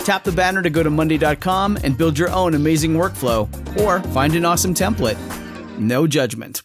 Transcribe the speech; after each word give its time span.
Tap 0.00 0.24
the 0.24 0.32
banner 0.32 0.62
to 0.62 0.70
go 0.70 0.82
to 0.82 0.90
Monday.com 0.90 1.78
and 1.84 1.96
build 1.96 2.18
your 2.18 2.30
own 2.30 2.54
amazing 2.54 2.94
workflow, 2.94 3.48
or 3.80 4.00
find 4.10 4.34
an 4.34 4.44
awesome 4.44 4.74
template. 4.74 5.18
No 5.78 6.06
judgment. 6.06 6.62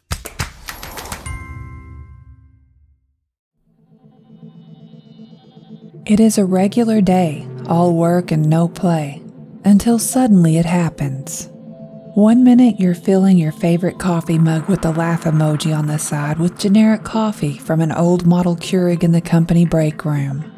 It 6.06 6.20
is 6.20 6.38
a 6.38 6.46
regular 6.46 7.02
day, 7.02 7.48
all 7.68 7.96
work 7.96 8.32
and 8.32 8.48
no 8.48 8.68
play, 8.68 9.24
until 9.64 9.98
suddenly 9.98 10.58
it 10.58 10.66
happens. 10.66 11.50
One 12.14 12.44
minute 12.44 12.80
you're 12.80 12.96
filling 12.96 13.38
your 13.38 13.52
favorite 13.52 13.98
coffee 14.00 14.38
mug 14.38 14.70
with 14.70 14.84
the 14.84 14.92
laugh 14.92 15.24
emoji 15.24 15.78
on 15.78 15.88
the 15.88 15.98
side 15.98 16.40
with 16.40 16.58
generic 16.58 17.04
coffee 17.04 17.58
from 17.58 17.82
an 17.82 17.92
old 17.92 18.26
model 18.26 18.56
Keurig 18.56 19.04
in 19.04 19.12
the 19.12 19.20
company 19.20 19.66
break 19.66 20.06
room. 20.06 20.55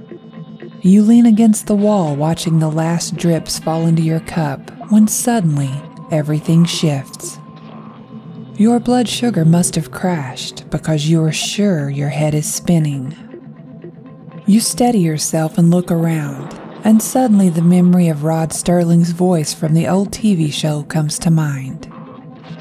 You 0.87 1.01
lean 1.01 1.25
against 1.25 1.67
the 1.67 1.75
wall 1.75 2.15
watching 2.15 2.59
the 2.59 2.71
last 2.71 3.17
drips 3.17 3.59
fall 3.59 3.85
into 3.85 4.01
your 4.01 4.21
cup 4.21 4.71
when 4.89 5.09
suddenly 5.09 5.69
everything 6.11 6.63
shifts. 6.63 7.39
Your 8.55 8.79
blood 8.79 9.09
sugar 9.09 9.43
must 9.43 9.75
have 9.75 9.91
crashed 9.91 10.69
because 10.69 11.09
you 11.09 11.21
are 11.25 11.33
sure 11.33 11.89
your 11.89 12.07
head 12.07 12.33
is 12.33 12.49
spinning. 12.49 13.13
You 14.45 14.61
steady 14.61 14.99
yourself 14.99 15.57
and 15.57 15.71
look 15.71 15.91
around, 15.91 16.57
and 16.85 17.03
suddenly 17.03 17.49
the 17.49 17.61
memory 17.61 18.07
of 18.07 18.23
Rod 18.23 18.51
Serling's 18.51 19.11
voice 19.11 19.53
from 19.53 19.73
the 19.73 19.89
old 19.89 20.11
TV 20.11 20.53
show 20.53 20.83
comes 20.83 21.19
to 21.19 21.29
mind. 21.29 21.91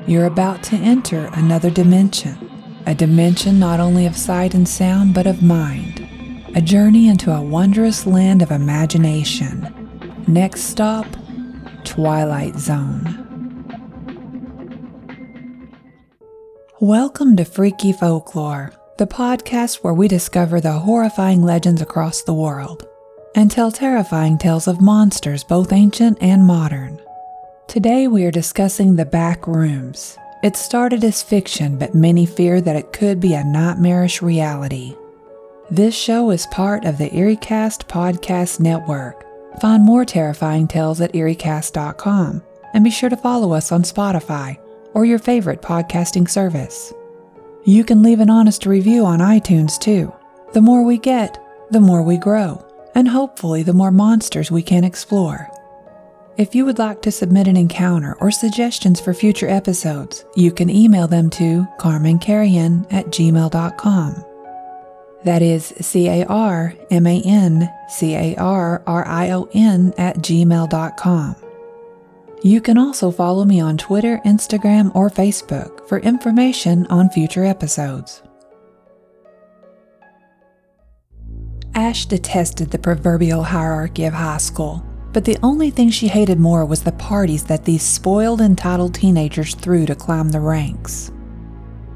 You're 0.05 0.27
about 0.27 0.65
to 0.65 0.77
enter 0.77 1.31
another 1.35 1.71
dimension, 1.71 2.51
a 2.87 2.95
dimension 2.97 3.61
not 3.61 3.79
only 3.79 4.05
of 4.05 4.17
sight 4.17 4.53
and 4.53 4.69
sound 4.69 5.15
but 5.15 5.29
of 5.29 5.45
mind, 5.45 6.06
a 6.57 6.61
journey 6.63 7.07
into 7.09 7.31
a 7.31 7.43
wondrous 7.43 8.07
land 8.07 8.41
of 8.41 8.51
imagination. 8.51 10.25
Next 10.27 10.63
stop, 10.63 11.05
Twilight 11.85 12.57
Zone. 12.57 13.23
Welcome 16.81 17.37
to 17.37 17.45
Freaky 17.45 17.93
Folklore, 17.93 18.73
the 18.97 19.07
podcast 19.07 19.85
where 19.85 19.93
we 19.93 20.09
discover 20.09 20.59
the 20.59 20.73
horrifying 20.73 21.43
legends 21.43 21.83
across 21.83 22.23
the 22.23 22.33
world 22.33 22.87
and 23.35 23.51
tell 23.51 23.71
terrifying 23.71 24.39
tales 24.39 24.67
of 24.67 24.81
monsters 24.81 25.45
both 25.45 25.75
ancient 25.75 26.17
and 26.23 26.47
modern. 26.47 26.99
Today 27.69 28.09
we 28.09 28.25
are 28.25 28.31
discussing 28.31 28.97
The 28.97 29.05
Back 29.05 29.47
Rooms. 29.47 30.17
It 30.43 30.57
started 30.57 31.05
as 31.05 31.23
fiction, 31.23 31.77
but 31.77 31.95
many 31.95 32.25
fear 32.25 32.63
that 32.63 32.77
it 32.77 32.95
could 32.95 33.21
be 33.21 33.35
a 33.35 33.45
nightmarish 33.45 34.23
reality. 34.23 34.97
This 35.71 35.97
show 35.97 36.31
is 36.31 36.47
part 36.47 36.85
of 36.85 36.97
the 36.97 37.11
EerieCast 37.11 37.89
Podcast 37.89 38.61
Network. 38.61 39.27
Find 39.61 39.83
more 39.83 40.05
terrifying 40.05 40.69
tales 40.69 41.01
at 41.01 41.13
EerieCast.com 41.13 42.41
and 42.73 42.85
be 42.85 42.91
sure 42.91 43.09
to 43.09 43.17
follow 43.17 43.53
us 43.53 43.73
on 43.73 43.83
Spotify 43.83 44.61
or 44.95 45.05
your 45.05 45.19
favorite 45.19 45.63
podcasting 45.63 46.31
service. 46.31 46.93
You 47.65 47.83
can 47.83 48.05
leave 48.05 48.21
an 48.21 48.31
honest 48.31 48.65
review 48.65 49.05
on 49.05 49.19
iTunes 49.19 49.77
too. 49.77 50.15
The 50.53 50.61
more 50.61 50.85
we 50.85 50.99
get, 50.99 51.37
the 51.73 51.81
more 51.81 52.03
we 52.03 52.17
grow, 52.17 52.65
and 52.95 53.09
hopefully 53.09 53.65
the 53.65 53.73
more 53.73 53.91
monsters 53.91 54.53
we 54.53 54.63
can 54.63 54.85
explore. 54.85 55.51
If 56.37 56.55
you 56.55 56.65
would 56.65 56.79
like 56.79 57.03
to 57.03 57.11
submit 57.11 57.49
an 57.49 57.57
encounter 57.57 58.15
or 58.21 58.31
suggestions 58.31 59.01
for 59.01 59.13
future 59.13 59.49
episodes, 59.49 60.27
you 60.37 60.53
can 60.53 60.71
email 60.71 61.09
them 61.09 61.29
to 61.31 61.67
carmancarrion 61.81 62.87
at 62.93 63.07
gmail.com. 63.07 64.26
That 65.25 65.43
is 65.43 65.75
C 65.81 66.09
A 66.09 66.25
R 66.27 66.75
M 66.91 67.07
A 67.07 67.23
N 67.25 67.69
C 67.89 68.15
A 68.15 68.37
R 68.37 68.83
R 68.87 69.07
I 69.07 69.31
O 69.31 69.49
N 69.53 69.93
at 69.99 70.19
gmail.com. 70.19 71.37
You 72.43 72.61
can 72.61 72.79
also 72.79 73.11
follow 73.11 73.45
me 73.45 73.61
on 73.61 73.77
Twitter, 73.77 74.21
Instagram, 74.25 74.95
or 74.95 75.11
Facebook 75.11 75.89
for 75.89 75.99
information 75.99 76.87
on 76.87 77.11
future 77.11 77.45
episodes. 77.45 78.23
Ash 81.75 82.07
detested 82.07 82.71
the 82.71 82.79
proverbial 82.79 83.43
hierarchy 83.43 84.05
of 84.05 84.15
high 84.15 84.39
school, 84.39 84.85
but 85.13 85.25
the 85.25 85.39
only 85.43 85.71
thing 85.71 85.91
she 85.91 86.09
hated 86.09 86.39
more 86.39 86.65
was 86.65 86.83
the 86.83 86.93
parties 86.93 87.45
that 87.45 87.65
these 87.65 87.83
spoiled, 87.83 88.41
entitled 88.41 88.95
teenagers 88.95 89.55
threw 89.55 89.85
to 89.87 89.95
climb 89.95 90.31
the 90.31 90.41
ranks. 90.41 91.11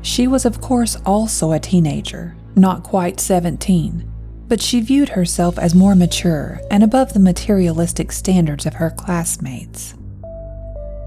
She 0.03 0.27
was, 0.27 0.45
of 0.45 0.61
course, 0.61 0.97
also 1.07 1.53
a 1.53 1.61
teenager, 1.61 2.37
not 2.57 2.83
quite 2.83 3.21
17, 3.21 4.11
but 4.49 4.61
she 4.61 4.81
viewed 4.81 5.11
herself 5.11 5.59
as 5.59 5.75
more 5.75 5.95
mature 5.95 6.61
and 6.71 6.83
above 6.83 7.13
the 7.13 7.21
materialistic 7.21 8.13
standards 8.13 8.67
of 8.67 8.75
her 8.75 8.91
classmates. 8.91 9.95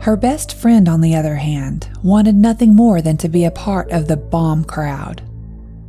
Her 0.01 0.17
best 0.17 0.53
friend, 0.53 0.89
on 0.89 1.01
the 1.01 1.15
other 1.15 1.35
hand, 1.35 1.87
wanted 2.03 2.35
nothing 2.35 2.75
more 2.75 3.01
than 3.01 3.17
to 3.17 3.29
be 3.29 3.45
a 3.45 3.51
part 3.51 3.91
of 3.91 4.07
the 4.07 4.17
bomb 4.17 4.65
crowd. 4.65 5.21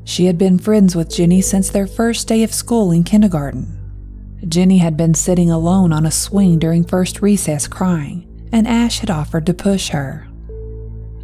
She 0.04 0.26
had 0.26 0.38
been 0.38 0.58
friends 0.58 0.94
with 0.94 1.14
Jenny 1.14 1.40
since 1.40 1.70
their 1.70 1.86
first 1.86 2.28
day 2.28 2.42
of 2.42 2.54
school 2.54 2.92
in 2.92 3.02
kindergarten. 3.02 3.78
Jenny 4.46 4.78
had 4.78 4.96
been 4.96 5.14
sitting 5.14 5.50
alone 5.50 5.92
on 5.92 6.06
a 6.06 6.10
swing 6.10 6.58
during 6.58 6.84
first 6.84 7.22
recess 7.22 7.66
crying, 7.66 8.48
and 8.52 8.68
Ash 8.68 9.00
had 9.00 9.10
offered 9.10 9.46
to 9.46 9.54
push 9.54 9.88
her. 9.88 10.28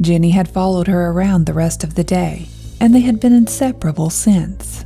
Jenny 0.01 0.31
had 0.31 0.49
followed 0.49 0.87
her 0.89 1.11
around 1.11 1.45
the 1.45 1.53
rest 1.53 1.85
of 1.85 1.95
the 1.95 2.05
day, 2.05 2.49
and 2.81 2.95
they 2.95 3.01
had 3.01 3.21
been 3.21 3.35
inseparable 3.35 4.11
since. 4.11 4.85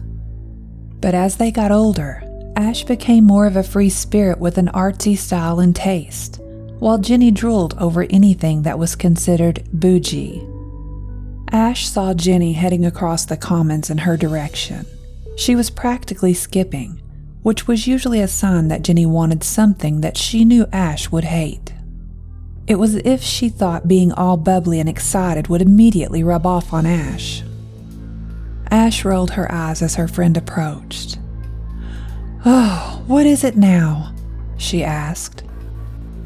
But 1.00 1.14
as 1.14 1.36
they 1.36 1.50
got 1.50 1.70
older, 1.70 2.22
Ash 2.56 2.84
became 2.84 3.24
more 3.24 3.46
of 3.46 3.56
a 3.56 3.62
free 3.62 3.90
spirit 3.90 4.38
with 4.38 4.58
an 4.58 4.68
artsy 4.68 5.16
style 5.16 5.60
and 5.60 5.74
taste, 5.74 6.40
while 6.78 6.98
Jenny 6.98 7.30
drooled 7.30 7.74
over 7.78 8.06
anything 8.10 8.62
that 8.62 8.78
was 8.78 8.96
considered 8.96 9.62
bougie. 9.72 10.46
Ash 11.52 11.86
saw 11.86 12.14
Jenny 12.14 12.52
heading 12.52 12.84
across 12.84 13.24
the 13.24 13.36
commons 13.36 13.90
in 13.90 13.98
her 13.98 14.16
direction, 14.16 14.86
She 15.36 15.56
was 15.56 15.70
practically 15.70 16.32
skipping, 16.34 17.00
which 17.42 17.66
was 17.66 17.86
usually 17.86 18.20
a 18.20 18.28
sign 18.28 18.68
that 18.68 18.82
Jenny 18.82 19.04
wanted 19.04 19.42
something 19.44 20.00
that 20.00 20.16
she 20.16 20.44
knew 20.44 20.66
Ash 20.72 21.10
would 21.10 21.24
hate. 21.24 21.74
It 22.66 22.76
was 22.76 22.94
as 22.94 23.02
if 23.04 23.22
she 23.22 23.48
thought 23.48 23.88
being 23.88 24.12
all 24.12 24.36
bubbly 24.36 24.80
and 24.80 24.88
excited 24.88 25.48
would 25.48 25.60
immediately 25.60 26.22
rub 26.22 26.46
off 26.46 26.72
on 26.72 26.86
Ash. 26.86 27.42
Ash 28.74 29.04
rolled 29.04 29.30
her 29.30 29.50
eyes 29.52 29.82
as 29.82 29.94
her 29.94 30.08
friend 30.08 30.36
approached. 30.36 31.20
Oh, 32.44 33.00
what 33.06 33.24
is 33.24 33.44
it 33.44 33.56
now? 33.56 34.12
she 34.56 34.82
asked. 34.82 35.44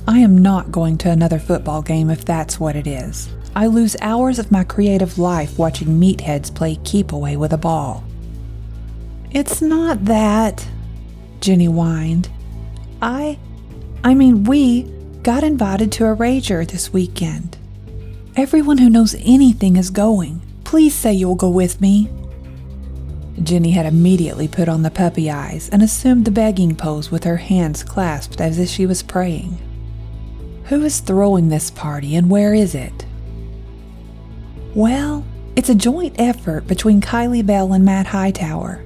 I 0.09 0.21
am 0.21 0.39
not 0.39 0.73
going 0.73 0.97
to 0.99 1.11
another 1.11 1.39
football 1.39 1.83
game 1.83 2.09
if 2.09 2.25
that's 2.25 2.59
what 2.59 2.75
it 2.75 2.87
is. 2.87 3.29
I 3.55 3.67
lose 3.67 3.97
hours 4.01 4.39
of 4.39 4.51
my 4.51 4.65
creative 4.65 5.19
life 5.19 5.59
watching 5.59 6.01
meatheads 6.01 6.53
play 6.55 6.77
keep 6.85 7.13
away 7.13 7.37
with 7.37 7.53
a 7.53 7.59
ball. 7.59 8.03
It's 9.31 9.61
not 9.61 10.07
that, 10.07 10.67
Jenny 11.41 11.67
whined. 11.67 12.31
I, 13.03 13.39
I 14.03 14.15
mean, 14.15 14.45
we 14.45 14.85
got 15.23 15.45
invited 15.45 15.93
to 15.93 16.07
a 16.07 16.17
rager 16.17 16.67
this 16.67 16.95
weekend. 16.95 17.59
Everyone 18.37 18.79
who 18.79 18.89
knows 18.89 19.15
anything 19.19 19.77
is 19.77 19.91
going. 19.91 20.41
Please 20.65 20.95
say 20.95 21.13
you'll 21.13 21.35
go 21.35 21.51
with 21.51 21.83
me. 21.83 22.11
Jenny 23.43 23.71
had 23.71 23.87
immediately 23.87 24.49
put 24.49 24.69
on 24.69 24.83
the 24.83 24.91
puppy 24.91 25.31
eyes 25.31 25.69
and 25.71 25.83
assumed 25.83 26.25
the 26.25 26.31
begging 26.31 26.77
pose 26.77 27.11
with 27.11 27.25
her 27.25 27.37
hands 27.37 27.83
clasped 27.83 28.41
as 28.41 28.59
if 28.59 28.69
she 28.69 28.87
was 28.87 29.03
praying. 29.03 29.59
Who 30.65 30.83
is 30.83 31.01
throwing 31.01 31.49
this 31.49 31.71
party 31.71 32.15
and 32.17 32.29
where 32.29 32.55
is 32.55 32.75
it? 32.75 33.07
Well, 34.75 35.25
it's 35.57 35.69
a 35.71 35.75
joint 35.75 36.15
effort 36.19 36.67
between 36.67 37.01
Kylie 37.01 37.45
Bell 37.45 37.73
and 37.73 37.85
Matt 37.85 38.07
Hightower. 38.07 38.85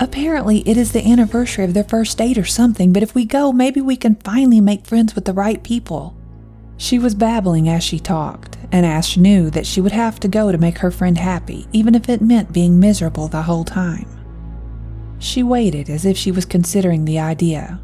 Apparently, 0.00 0.68
it 0.68 0.76
is 0.76 0.92
the 0.92 1.08
anniversary 1.08 1.64
of 1.64 1.72
their 1.72 1.84
first 1.84 2.18
date 2.18 2.36
or 2.36 2.44
something, 2.44 2.92
but 2.92 3.02
if 3.02 3.14
we 3.14 3.24
go, 3.24 3.52
maybe 3.52 3.80
we 3.80 3.96
can 3.96 4.16
finally 4.16 4.60
make 4.60 4.84
friends 4.84 5.14
with 5.14 5.24
the 5.24 5.32
right 5.32 5.62
people. 5.62 6.16
She 6.76 6.98
was 6.98 7.14
babbling 7.14 7.68
as 7.68 7.84
she 7.84 8.00
talked, 8.00 8.53
and 8.74 8.84
Ash 8.84 9.16
knew 9.16 9.50
that 9.50 9.68
she 9.68 9.80
would 9.80 9.92
have 9.92 10.18
to 10.18 10.26
go 10.26 10.50
to 10.50 10.58
make 10.58 10.78
her 10.78 10.90
friend 10.90 11.16
happy, 11.16 11.68
even 11.72 11.94
if 11.94 12.08
it 12.08 12.20
meant 12.20 12.52
being 12.52 12.80
miserable 12.80 13.28
the 13.28 13.42
whole 13.42 13.64
time. 13.64 14.08
She 15.20 15.44
waited 15.44 15.88
as 15.88 16.04
if 16.04 16.18
she 16.18 16.32
was 16.32 16.44
considering 16.44 17.04
the 17.04 17.20
idea. 17.20 17.80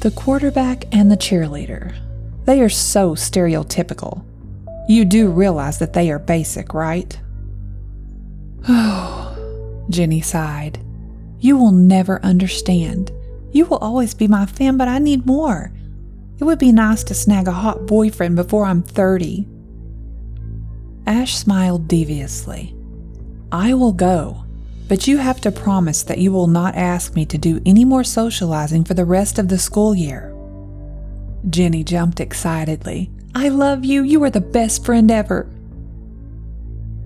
The 0.00 0.10
quarterback 0.10 0.84
and 0.94 1.10
the 1.10 1.16
cheerleader. 1.16 1.96
They 2.44 2.60
are 2.60 2.68
so 2.68 3.14
stereotypical. 3.14 4.22
You 4.86 5.06
do 5.06 5.30
realize 5.30 5.78
that 5.78 5.94
they 5.94 6.10
are 6.10 6.18
basic, 6.18 6.74
right? 6.74 7.18
Oh, 8.68 9.86
Jenny 9.88 10.20
sighed. 10.20 10.78
You 11.40 11.56
will 11.56 11.72
never 11.72 12.22
understand. 12.22 13.12
You 13.50 13.64
will 13.64 13.78
always 13.78 14.12
be 14.12 14.28
my 14.28 14.44
fan, 14.44 14.76
but 14.76 14.88
I 14.88 14.98
need 14.98 15.24
more. 15.24 15.72
It 16.38 16.44
would 16.44 16.58
be 16.58 16.72
nice 16.72 17.04
to 17.04 17.14
snag 17.14 17.46
a 17.46 17.52
hot 17.52 17.86
boyfriend 17.86 18.36
before 18.36 18.64
I'm 18.64 18.82
30. 18.82 19.46
Ash 21.06 21.36
smiled 21.36 21.86
deviously. 21.86 22.74
I 23.52 23.74
will 23.74 23.92
go, 23.92 24.44
but 24.88 25.06
you 25.06 25.18
have 25.18 25.40
to 25.42 25.52
promise 25.52 26.02
that 26.02 26.18
you 26.18 26.32
will 26.32 26.46
not 26.46 26.74
ask 26.74 27.14
me 27.14 27.24
to 27.26 27.38
do 27.38 27.60
any 27.64 27.84
more 27.84 28.04
socializing 28.04 28.84
for 28.84 28.94
the 28.94 29.04
rest 29.04 29.38
of 29.38 29.48
the 29.48 29.58
school 29.58 29.94
year. 29.94 30.34
Jenny 31.50 31.84
jumped 31.84 32.20
excitedly. 32.20 33.10
I 33.34 33.48
love 33.48 33.84
you. 33.84 34.02
You 34.02 34.22
are 34.24 34.30
the 34.30 34.40
best 34.40 34.84
friend 34.84 35.10
ever. 35.10 35.48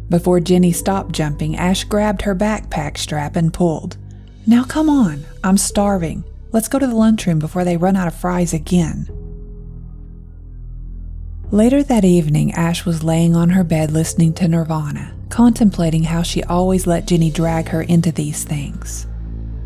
Before 0.08 0.40
Jenny 0.40 0.72
stopped 0.72 1.12
jumping, 1.12 1.56
Ash 1.56 1.84
grabbed 1.84 2.22
her 2.22 2.34
backpack 2.34 2.96
strap 2.96 3.36
and 3.36 3.52
pulled. 3.52 3.98
Now 4.46 4.64
come 4.64 4.88
on, 4.88 5.24
I'm 5.44 5.58
starving. 5.58 6.24
Let's 6.50 6.68
go 6.68 6.78
to 6.78 6.86
the 6.86 6.94
lunchroom 6.94 7.38
before 7.38 7.64
they 7.64 7.76
run 7.76 7.96
out 7.96 8.08
of 8.08 8.14
fries 8.14 8.54
again. 8.54 9.08
Later 11.50 11.82
that 11.82 12.04
evening, 12.04 12.52
Ash 12.52 12.84
was 12.84 13.02
laying 13.02 13.34
on 13.34 13.48
her 13.48 13.64
bed 13.64 13.90
listening 13.90 14.34
to 14.34 14.46
Nirvana, 14.46 15.14
contemplating 15.30 16.02
how 16.02 16.22
she 16.22 16.42
always 16.42 16.86
let 16.86 17.06
Jenny 17.06 17.30
drag 17.30 17.68
her 17.68 17.80
into 17.80 18.12
these 18.12 18.44
things. 18.44 19.06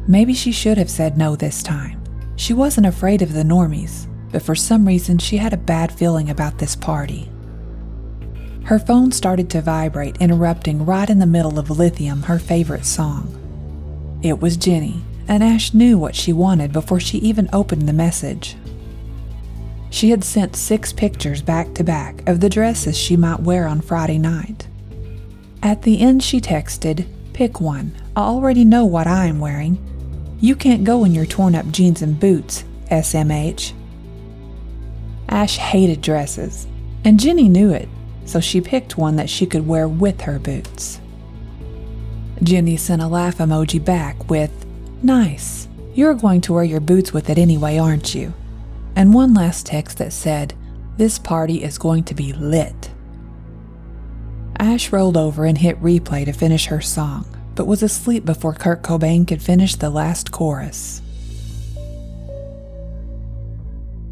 Maybe 0.06 0.32
she 0.32 0.52
should 0.52 0.78
have 0.78 0.90
said 0.90 1.18
no 1.18 1.34
this 1.34 1.60
time. 1.60 2.00
She 2.36 2.54
wasn't 2.54 2.86
afraid 2.86 3.20
of 3.20 3.32
the 3.32 3.42
normies, 3.42 4.06
but 4.30 4.42
for 4.42 4.54
some 4.54 4.86
reason 4.86 5.18
she 5.18 5.38
had 5.38 5.52
a 5.52 5.56
bad 5.56 5.90
feeling 5.90 6.30
about 6.30 6.58
this 6.58 6.76
party. 6.76 7.28
Her 8.62 8.78
phone 8.78 9.10
started 9.10 9.50
to 9.50 9.60
vibrate, 9.60 10.18
interrupting 10.18 10.86
right 10.86 11.10
in 11.10 11.18
the 11.18 11.26
middle 11.26 11.58
of 11.58 11.68
Lithium, 11.68 12.22
her 12.22 12.38
favorite 12.38 12.84
song. 12.84 14.20
It 14.22 14.40
was 14.40 14.56
Jenny, 14.56 15.02
and 15.26 15.42
Ash 15.42 15.74
knew 15.74 15.98
what 15.98 16.14
she 16.14 16.32
wanted 16.32 16.72
before 16.72 17.00
she 17.00 17.18
even 17.18 17.50
opened 17.52 17.88
the 17.88 17.92
message. 17.92 18.54
She 19.92 20.08
had 20.08 20.24
sent 20.24 20.56
six 20.56 20.90
pictures 20.90 21.42
back 21.42 21.74
to 21.74 21.84
back 21.84 22.26
of 22.26 22.40
the 22.40 22.48
dresses 22.48 22.96
she 22.96 23.14
might 23.14 23.40
wear 23.40 23.68
on 23.68 23.82
Friday 23.82 24.16
night. 24.16 24.66
At 25.62 25.82
the 25.82 26.00
end, 26.00 26.22
she 26.22 26.40
texted, 26.40 27.06
Pick 27.34 27.60
one. 27.60 27.94
I 28.16 28.22
already 28.22 28.64
know 28.64 28.86
what 28.86 29.06
I 29.06 29.26
am 29.26 29.38
wearing. 29.38 29.78
You 30.40 30.56
can't 30.56 30.82
go 30.82 31.04
in 31.04 31.12
your 31.12 31.26
torn 31.26 31.54
up 31.54 31.70
jeans 31.70 32.00
and 32.00 32.18
boots, 32.18 32.64
SMH. 32.90 33.74
Ash 35.28 35.58
hated 35.58 36.00
dresses, 36.00 36.66
and 37.04 37.20
Jenny 37.20 37.50
knew 37.50 37.70
it 37.70 37.88
so 38.24 38.40
she 38.40 38.62
picked 38.62 38.96
one 38.96 39.16
that 39.16 39.28
she 39.28 39.44
could 39.44 39.66
wear 39.66 39.86
with 39.86 40.22
her 40.22 40.38
boots. 40.38 41.00
Jenny 42.42 42.78
sent 42.78 43.02
a 43.02 43.06
laugh 43.06 43.38
emoji 43.38 43.84
back 43.84 44.30
with, 44.30 44.50
Nice, 45.02 45.68
you're 45.92 46.14
going 46.14 46.40
to 46.42 46.54
wear 46.54 46.64
your 46.64 46.80
boots 46.80 47.12
with 47.12 47.28
it 47.28 47.36
anyway, 47.36 47.76
aren't 47.76 48.14
you? 48.14 48.32
And 48.96 49.14
one 49.14 49.34
last 49.34 49.66
text 49.66 49.98
that 49.98 50.12
said, 50.12 50.54
This 50.96 51.18
party 51.18 51.62
is 51.62 51.78
going 51.78 52.04
to 52.04 52.14
be 52.14 52.32
lit. 52.32 52.90
Ash 54.58 54.92
rolled 54.92 55.16
over 55.16 55.44
and 55.44 55.58
hit 55.58 55.80
replay 55.82 56.24
to 56.24 56.32
finish 56.32 56.66
her 56.66 56.80
song, 56.80 57.26
but 57.54 57.66
was 57.66 57.82
asleep 57.82 58.24
before 58.24 58.54
Kurt 58.54 58.82
Cobain 58.82 59.26
could 59.26 59.42
finish 59.42 59.74
the 59.74 59.90
last 59.90 60.30
chorus. 60.30 61.02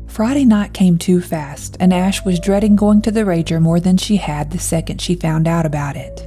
Friday 0.06 0.44
night 0.44 0.74
came 0.74 0.98
too 0.98 1.20
fast, 1.20 1.76
and 1.78 1.94
Ash 1.94 2.24
was 2.24 2.40
dreading 2.40 2.74
going 2.74 3.00
to 3.02 3.10
the 3.10 3.20
Rager 3.20 3.60
more 3.60 3.80
than 3.80 3.96
she 3.96 4.16
had 4.16 4.50
the 4.50 4.58
second 4.58 5.00
she 5.00 5.14
found 5.14 5.46
out 5.46 5.64
about 5.64 5.96
it. 5.96 6.26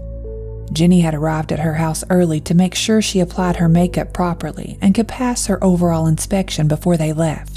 Jenny 0.71 1.01
had 1.01 1.13
arrived 1.13 1.51
at 1.51 1.59
her 1.59 1.75
house 1.75 2.03
early 2.09 2.39
to 2.41 2.55
make 2.55 2.73
sure 2.73 3.01
she 3.01 3.19
applied 3.19 3.57
her 3.57 3.69
makeup 3.69 4.13
properly 4.13 4.77
and 4.81 4.95
could 4.95 5.07
pass 5.07 5.45
her 5.45 5.63
overall 5.63 6.07
inspection 6.07 6.67
before 6.67 6.97
they 6.97 7.13
left. 7.13 7.52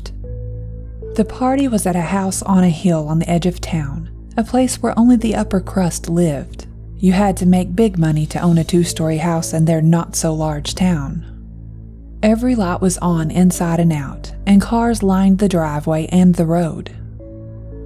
The 1.17 1.25
party 1.25 1.67
was 1.67 1.87
at 1.87 1.97
a 1.97 2.03
house 2.03 2.43
on 2.43 2.63
a 2.63 2.69
hill 2.69 3.09
on 3.09 3.21
the 3.21 3.31
edge 3.31 3.47
of 3.47 3.59
town, 3.59 4.11
a 4.37 4.45
place 4.45 4.83
where 4.83 4.97
only 4.99 5.17
the 5.17 5.35
upper 5.35 5.61
crust 5.61 6.11
lived. 6.11 6.67
You 6.99 7.13
had 7.13 7.39
to 7.39 7.47
make 7.47 7.75
big 7.75 7.97
money 7.97 8.27
to 8.27 8.41
own 8.41 8.59
a 8.59 8.65
two 8.65 8.85
story 8.85 9.17
house 9.17 9.55
in 9.55 9.65
their 9.65 9.81
not 9.81 10.15
so 10.15 10.35
large 10.35 10.75
town. 10.75 11.25
Every 12.23 12.55
light 12.55 12.83
was 12.83 12.99
on 12.99 13.31
inside 13.31 13.81
and 13.81 13.95
out, 13.95 14.35
and 14.47 14.61
cars 14.61 15.03
lined 15.03 15.39
the 15.39 15.49
driveway 15.49 16.07
and 16.09 16.35
the 16.35 16.45
road. 16.45 16.95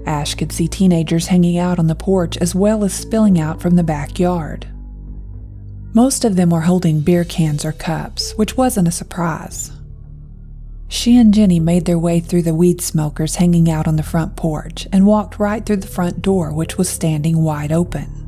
Ash 0.06 0.34
could 0.34 0.50
see 0.50 0.66
teenagers 0.66 1.28
hanging 1.28 1.56
out 1.56 1.78
on 1.78 1.86
the 1.86 1.94
porch 1.94 2.36
as 2.38 2.52
well 2.52 2.82
as 2.82 2.92
spilling 2.92 3.38
out 3.38 3.62
from 3.62 3.76
the 3.76 3.84
backyard. 3.84 4.66
Most 5.94 6.24
of 6.24 6.34
them 6.34 6.50
were 6.50 6.62
holding 6.62 6.98
beer 6.98 7.22
cans 7.22 7.64
or 7.64 7.70
cups, 7.70 8.32
which 8.32 8.56
wasn't 8.56 8.88
a 8.88 8.92
surprise. 8.92 9.70
She 10.92 11.16
and 11.16 11.32
Jenny 11.32 11.60
made 11.60 11.84
their 11.84 12.00
way 12.00 12.18
through 12.18 12.42
the 12.42 12.54
weed 12.54 12.80
smokers 12.80 13.36
hanging 13.36 13.70
out 13.70 13.86
on 13.86 13.94
the 13.94 14.02
front 14.02 14.34
porch 14.34 14.88
and 14.92 15.06
walked 15.06 15.38
right 15.38 15.64
through 15.64 15.76
the 15.76 15.86
front 15.86 16.20
door, 16.20 16.52
which 16.52 16.76
was 16.76 16.88
standing 16.88 17.38
wide 17.38 17.70
open. 17.70 18.26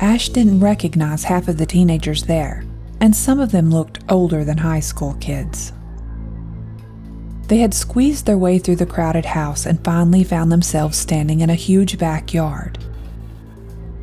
Ash 0.00 0.28
didn't 0.28 0.58
recognize 0.58 1.22
half 1.22 1.46
of 1.46 1.58
the 1.58 1.64
teenagers 1.64 2.24
there, 2.24 2.64
and 3.00 3.14
some 3.14 3.38
of 3.38 3.52
them 3.52 3.70
looked 3.70 4.00
older 4.08 4.44
than 4.44 4.58
high 4.58 4.80
school 4.80 5.14
kids. 5.20 5.72
They 7.46 7.58
had 7.58 7.72
squeezed 7.72 8.26
their 8.26 8.36
way 8.36 8.58
through 8.58 8.76
the 8.76 8.84
crowded 8.84 9.26
house 9.26 9.64
and 9.64 9.82
finally 9.84 10.24
found 10.24 10.50
themselves 10.50 10.98
standing 10.98 11.38
in 11.38 11.50
a 11.50 11.54
huge 11.54 11.98
backyard. 11.98 12.78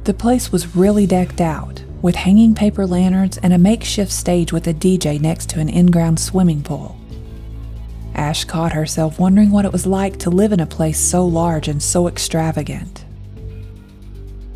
The 0.06 0.14
place 0.14 0.54
was 0.54 0.74
really 0.74 1.06
decked 1.06 1.42
out, 1.42 1.84
with 2.02 2.16
hanging 2.16 2.56
paper 2.56 2.88
lanterns 2.88 3.38
and 3.40 3.52
a 3.52 3.58
makeshift 3.58 4.14
stage 4.14 4.54
with 4.54 4.68
a 4.68 4.74
DJ 4.74 5.20
next 5.20 5.50
to 5.50 5.60
an 5.60 5.68
in 5.68 5.88
ground 5.88 6.18
swimming 6.18 6.64
pool. 6.64 6.99
Ash 8.20 8.44
caught 8.44 8.74
herself 8.74 9.18
wondering 9.18 9.50
what 9.50 9.64
it 9.64 9.72
was 9.72 9.86
like 9.86 10.20
to 10.20 10.30
live 10.30 10.52
in 10.52 10.60
a 10.60 10.66
place 10.66 11.00
so 11.00 11.26
large 11.26 11.70
and 11.70 11.82
so 11.82 12.06
extravagant. 12.06 13.06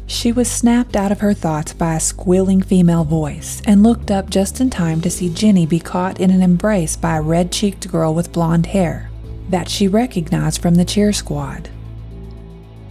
She 0.06 0.34
was 0.34 0.52
snapped 0.52 0.98
out 0.98 1.14
of 1.14 1.22
her 1.22 1.34
thoughts 1.34 1.72
by 1.72 1.96
a 1.96 2.00
squealing 2.02 2.62
female 2.62 3.06
voice 3.06 3.62
and 3.66 3.82
looked 3.82 4.12
up 4.12 4.30
just 4.30 4.60
in 4.60 4.70
time 4.70 5.00
to 5.00 5.10
see 5.10 5.30
Jenny 5.30 5.66
be 5.66 5.80
caught 5.80 6.20
in 6.20 6.30
an 6.30 6.42
embrace 6.42 6.98
by 6.98 7.16
a 7.16 7.22
red 7.22 7.54
cheeked 7.54 7.90
girl 7.90 8.14
with 8.14 8.34
blonde 8.34 8.66
hair 8.66 9.10
that 9.48 9.70
she 9.70 9.88
recognized 9.88 10.62
from 10.62 10.76
the 10.76 10.84
cheer 10.84 11.14
squad. 11.14 11.70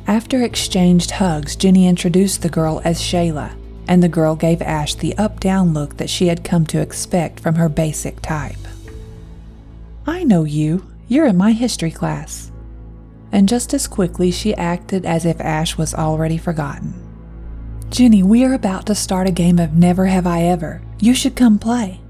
After 0.07 0.43
exchanged 0.43 1.11
hugs, 1.11 1.55
Jenny 1.55 1.87
introduced 1.87 2.41
the 2.41 2.49
girl 2.49 2.81
as 2.83 2.99
Shayla, 2.99 3.53
and 3.87 4.03
the 4.03 4.09
girl 4.09 4.35
gave 4.35 4.63
Ash 4.63 4.95
the 4.95 5.17
up 5.19 5.39
down 5.39 5.75
look 5.75 5.99
that 5.99 6.09
she 6.09 6.29
had 6.29 6.45
come 6.45 6.65
to 6.67 6.81
expect 6.81 7.41
from 7.41 7.57
her 7.57 7.69
basic 7.69 8.23
type. 8.23 8.57
I 10.07 10.25
know 10.25 10.45
you. 10.45 10.87
You're 11.07 11.27
in 11.27 11.37
my 11.37 11.53
history 11.53 11.91
class. 11.91 12.51
And 13.31 13.49
just 13.49 13.73
as 13.73 13.87
quickly, 13.87 14.31
she 14.31 14.55
acted 14.55 15.07
as 15.07 15.25
if 15.25 15.41
Ash 15.41 15.79
was 15.79 15.95
already 15.95 16.39
forgotten. 16.39 16.93
Jenny, 17.91 18.23
we 18.23 18.45
are 18.45 18.55
about 18.55 18.87
to 18.87 18.95
start 18.95 19.29
a 19.29 19.33
game 19.33 19.59
of 19.59 19.75
Never 19.75 20.07
Have 20.07 20.27
I 20.27 20.43
Ever. 20.43 20.83
You 20.99 21.15
should 21.15 21.37
come 21.37 21.59
play. 21.59 22.01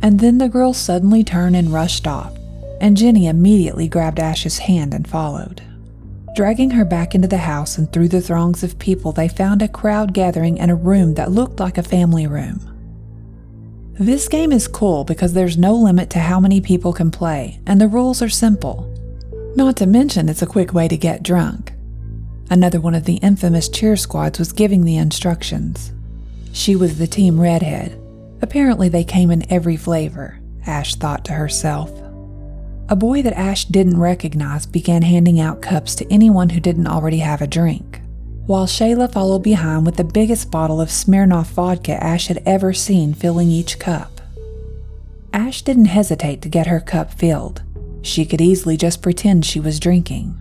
And 0.00 0.20
then 0.20 0.38
the 0.38 0.48
girl 0.48 0.72
suddenly 0.72 1.24
turned 1.24 1.56
and 1.56 1.72
rushed 1.72 2.06
off, 2.06 2.36
and 2.80 2.96
Jenny 2.96 3.26
immediately 3.26 3.88
grabbed 3.88 4.20
Ash's 4.20 4.58
hand 4.58 4.94
and 4.94 5.06
followed. 5.06 5.62
Dragging 6.36 6.70
her 6.70 6.84
back 6.84 7.14
into 7.14 7.26
the 7.26 7.38
house 7.38 7.78
and 7.78 7.92
through 7.92 8.08
the 8.08 8.20
throngs 8.20 8.62
of 8.62 8.78
people, 8.78 9.10
they 9.10 9.28
found 9.28 9.60
a 9.60 9.68
crowd 9.68 10.14
gathering 10.14 10.58
in 10.58 10.70
a 10.70 10.76
room 10.76 11.14
that 11.14 11.32
looked 11.32 11.58
like 11.58 11.76
a 11.78 11.82
family 11.82 12.28
room. 12.28 12.77
This 14.00 14.28
game 14.28 14.52
is 14.52 14.68
cool 14.68 15.02
because 15.02 15.32
there's 15.32 15.58
no 15.58 15.74
limit 15.74 16.08
to 16.10 16.20
how 16.20 16.38
many 16.38 16.60
people 16.60 16.92
can 16.92 17.10
play, 17.10 17.58
and 17.66 17.80
the 17.80 17.88
rules 17.88 18.22
are 18.22 18.28
simple. 18.28 18.88
Not 19.56 19.76
to 19.78 19.86
mention, 19.86 20.28
it's 20.28 20.40
a 20.40 20.46
quick 20.46 20.72
way 20.72 20.86
to 20.86 20.96
get 20.96 21.24
drunk. 21.24 21.72
Another 22.48 22.80
one 22.80 22.94
of 22.94 23.06
the 23.06 23.16
infamous 23.16 23.68
cheer 23.68 23.96
squads 23.96 24.38
was 24.38 24.52
giving 24.52 24.84
the 24.84 24.96
instructions. 24.96 25.92
She 26.52 26.76
was 26.76 26.98
the 26.98 27.08
team 27.08 27.40
redhead. 27.40 28.00
Apparently, 28.40 28.88
they 28.88 29.02
came 29.02 29.32
in 29.32 29.50
every 29.52 29.76
flavor, 29.76 30.38
Ash 30.64 30.94
thought 30.94 31.24
to 31.24 31.32
herself. 31.32 31.90
A 32.88 32.94
boy 32.94 33.20
that 33.22 33.36
Ash 33.36 33.64
didn't 33.64 33.98
recognize 33.98 34.64
began 34.64 35.02
handing 35.02 35.40
out 35.40 35.60
cups 35.60 35.96
to 35.96 36.08
anyone 36.08 36.50
who 36.50 36.60
didn't 36.60 36.86
already 36.86 37.18
have 37.18 37.42
a 37.42 37.48
drink, 37.48 38.00
while 38.48 38.66
Shayla 38.66 39.12
followed 39.12 39.42
behind 39.42 39.84
with 39.84 39.96
the 39.96 40.04
biggest 40.04 40.50
bottle 40.50 40.80
of 40.80 40.88
Smirnoff 40.88 41.48
vodka 41.48 42.02
Ash 42.02 42.28
had 42.28 42.42
ever 42.46 42.72
seen 42.72 43.12
filling 43.12 43.50
each 43.50 43.78
cup. 43.78 44.22
Ash 45.34 45.60
didn't 45.60 45.84
hesitate 45.84 46.40
to 46.40 46.48
get 46.48 46.66
her 46.66 46.80
cup 46.80 47.12
filled. 47.12 47.62
She 48.00 48.24
could 48.24 48.40
easily 48.40 48.78
just 48.78 49.02
pretend 49.02 49.44
she 49.44 49.60
was 49.60 49.78
drinking. 49.78 50.34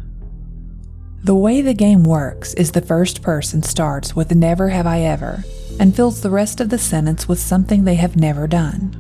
The 1.22 1.36
way 1.36 1.60
the 1.60 1.74
game 1.74 2.06
works 2.06 2.54
is 2.54 2.72
the 2.72 2.82
first 2.82 3.22
person 3.22 3.62
starts 3.62 4.16
with 4.16 4.34
Never 4.34 4.70
Have 4.70 4.88
I 4.88 5.02
Ever 5.02 5.44
and 5.78 5.94
fills 5.94 6.22
the 6.22 6.30
rest 6.30 6.62
of 6.62 6.70
the 6.70 6.78
sentence 6.78 7.28
with 7.28 7.40
something 7.40 7.84
they 7.84 7.96
have 7.96 8.16
never 8.16 8.48
done. 8.48 8.96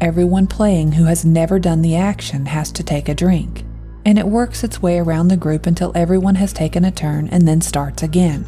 Everyone 0.00 0.46
playing 0.46 0.92
who 0.92 1.04
has 1.04 1.26
never 1.26 1.58
done 1.58 1.82
the 1.82 1.96
action 1.96 2.46
has 2.46 2.72
to 2.72 2.82
take 2.82 3.10
a 3.10 3.14
drink, 3.14 3.62
and 4.06 4.20
it 4.20 4.28
works 4.28 4.62
its 4.62 4.80
way 4.80 5.00
around 5.00 5.26
the 5.26 5.36
group 5.36 5.66
until 5.66 5.90
everyone 5.96 6.36
has 6.36 6.52
taken 6.52 6.84
a 6.84 6.92
turn 6.92 7.28
and 7.28 7.46
then 7.46 7.60
starts 7.60 8.04
again. 8.04 8.46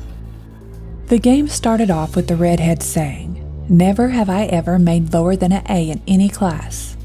The 1.08 1.18
game 1.18 1.48
started 1.48 1.90
off 1.90 2.14
with 2.14 2.28
the 2.28 2.36
redhead 2.36 2.80
saying, 2.80 3.44
Never 3.68 4.08
have 4.08 4.30
I 4.30 4.44
ever 4.44 4.78
made 4.78 5.12
lower 5.12 5.34
than 5.34 5.52
an 5.52 5.66
A 5.68 5.90
in 5.90 6.00
any 6.06 6.28
class. 6.28 6.96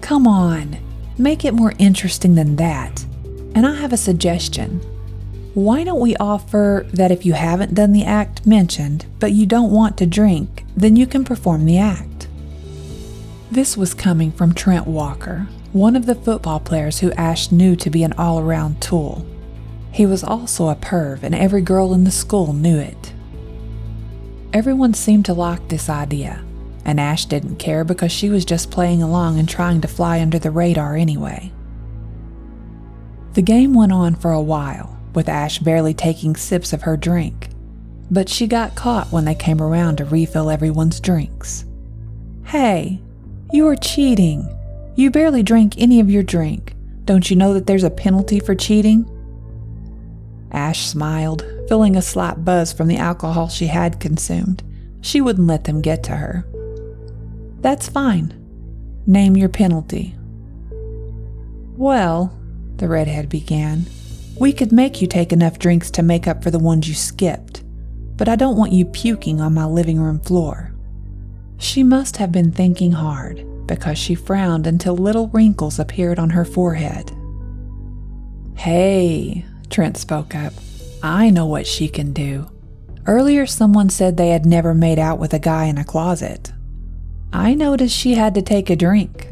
Come 0.00 0.26
on, 0.26 0.76
make 1.16 1.44
it 1.44 1.54
more 1.54 1.72
interesting 1.78 2.34
than 2.34 2.56
that. 2.56 3.04
And 3.54 3.64
I 3.64 3.76
have 3.76 3.92
a 3.92 3.96
suggestion. 3.96 4.80
Why 5.54 5.84
don't 5.84 6.00
we 6.00 6.16
offer 6.16 6.84
that 6.92 7.12
if 7.12 7.24
you 7.24 7.34
haven't 7.34 7.74
done 7.74 7.92
the 7.92 8.04
act 8.04 8.44
mentioned, 8.44 9.06
but 9.20 9.32
you 9.32 9.46
don't 9.46 9.70
want 9.70 9.96
to 9.98 10.06
drink, 10.06 10.64
then 10.76 10.96
you 10.96 11.06
can 11.06 11.24
perform 11.24 11.64
the 11.64 11.78
act? 11.78 12.26
This 13.52 13.76
was 13.76 13.94
coming 13.94 14.32
from 14.32 14.52
Trent 14.52 14.86
Walker, 14.86 15.46
one 15.72 15.96
of 15.96 16.06
the 16.06 16.14
football 16.14 16.60
players 16.60 17.00
who 17.00 17.12
Ash 17.12 17.52
knew 17.52 17.76
to 17.76 17.90
be 17.90 18.02
an 18.02 18.14
all 18.14 18.40
around 18.40 18.80
tool. 18.80 19.26
He 19.92 20.06
was 20.06 20.24
also 20.24 20.68
a 20.68 20.76
perv, 20.76 21.22
and 21.22 21.34
every 21.34 21.60
girl 21.60 21.92
in 21.92 22.04
the 22.04 22.10
school 22.10 22.52
knew 22.52 22.78
it. 22.78 23.12
Everyone 24.52 24.94
seemed 24.94 25.26
to 25.26 25.34
like 25.34 25.68
this 25.68 25.90
idea, 25.90 26.42
and 26.84 26.98
Ash 26.98 27.26
didn't 27.26 27.56
care 27.56 27.84
because 27.84 28.10
she 28.10 28.30
was 28.30 28.46
just 28.46 28.70
playing 28.70 29.02
along 29.02 29.38
and 29.38 29.48
trying 29.48 29.80
to 29.82 29.88
fly 29.88 30.20
under 30.20 30.38
the 30.38 30.50
radar 30.50 30.96
anyway. 30.96 31.52
The 33.34 33.42
game 33.42 33.74
went 33.74 33.92
on 33.92 34.14
for 34.14 34.32
a 34.32 34.40
while, 34.40 34.98
with 35.14 35.28
Ash 35.28 35.58
barely 35.58 35.92
taking 35.92 36.34
sips 36.34 36.72
of 36.72 36.82
her 36.82 36.96
drink, 36.96 37.50
but 38.10 38.30
she 38.30 38.46
got 38.46 38.74
caught 38.74 39.12
when 39.12 39.26
they 39.26 39.34
came 39.34 39.60
around 39.60 39.96
to 39.96 40.06
refill 40.06 40.48
everyone's 40.48 40.98
drinks. 40.98 41.66
Hey, 42.44 43.02
you 43.52 43.66
are 43.68 43.76
cheating. 43.76 44.57
You 44.98 45.12
barely 45.12 45.44
drank 45.44 45.78
any 45.78 46.00
of 46.00 46.10
your 46.10 46.24
drink. 46.24 46.74
Don't 47.04 47.30
you 47.30 47.36
know 47.36 47.54
that 47.54 47.68
there's 47.68 47.84
a 47.84 47.88
penalty 47.88 48.40
for 48.40 48.56
cheating? 48.56 49.08
Ash 50.50 50.86
smiled, 50.86 51.46
feeling 51.68 51.94
a 51.94 52.02
slight 52.02 52.44
buzz 52.44 52.72
from 52.72 52.88
the 52.88 52.96
alcohol 52.96 53.48
she 53.48 53.68
had 53.68 54.00
consumed. 54.00 54.64
She 55.00 55.20
wouldn't 55.20 55.46
let 55.46 55.62
them 55.62 55.82
get 55.82 56.02
to 56.02 56.16
her. 56.16 56.44
That's 57.60 57.88
fine. 57.88 58.34
Name 59.06 59.36
your 59.36 59.48
penalty. 59.48 60.16
Well, 61.76 62.36
the 62.78 62.88
redhead 62.88 63.28
began, 63.28 63.86
we 64.40 64.52
could 64.52 64.72
make 64.72 65.00
you 65.00 65.06
take 65.06 65.32
enough 65.32 65.60
drinks 65.60 65.92
to 65.92 66.02
make 66.02 66.26
up 66.26 66.42
for 66.42 66.50
the 66.50 66.58
ones 66.58 66.88
you 66.88 66.94
skipped, 66.94 67.62
but 68.16 68.28
I 68.28 68.34
don't 68.34 68.56
want 68.56 68.72
you 68.72 68.84
puking 68.84 69.40
on 69.40 69.54
my 69.54 69.64
living 69.64 70.00
room 70.00 70.18
floor. 70.18 70.74
She 71.56 71.84
must 71.84 72.16
have 72.16 72.32
been 72.32 72.50
thinking 72.50 72.90
hard 72.90 73.47
because 73.68 73.98
she 73.98 74.14
frowned 74.14 74.66
until 74.66 74.96
little 74.96 75.28
wrinkles 75.28 75.78
appeared 75.78 76.18
on 76.18 76.30
her 76.30 76.44
forehead. 76.44 77.12
Hey, 78.56 79.44
Trent 79.70 79.96
spoke 79.96 80.34
up. 80.34 80.52
I 81.02 81.30
know 81.30 81.46
what 81.46 81.66
she 81.66 81.88
can 81.88 82.12
do. 82.12 82.50
Earlier, 83.06 83.46
someone 83.46 83.88
said 83.88 84.16
they 84.16 84.30
had 84.30 84.44
never 84.44 84.74
made 84.74 84.98
out 84.98 85.18
with 85.18 85.32
a 85.32 85.38
guy 85.38 85.66
in 85.66 85.78
a 85.78 85.84
closet. 85.84 86.52
I 87.32 87.54
noticed 87.54 87.96
she 87.96 88.14
had 88.14 88.34
to 88.34 88.42
take 88.42 88.70
a 88.70 88.76
drink. 88.76 89.28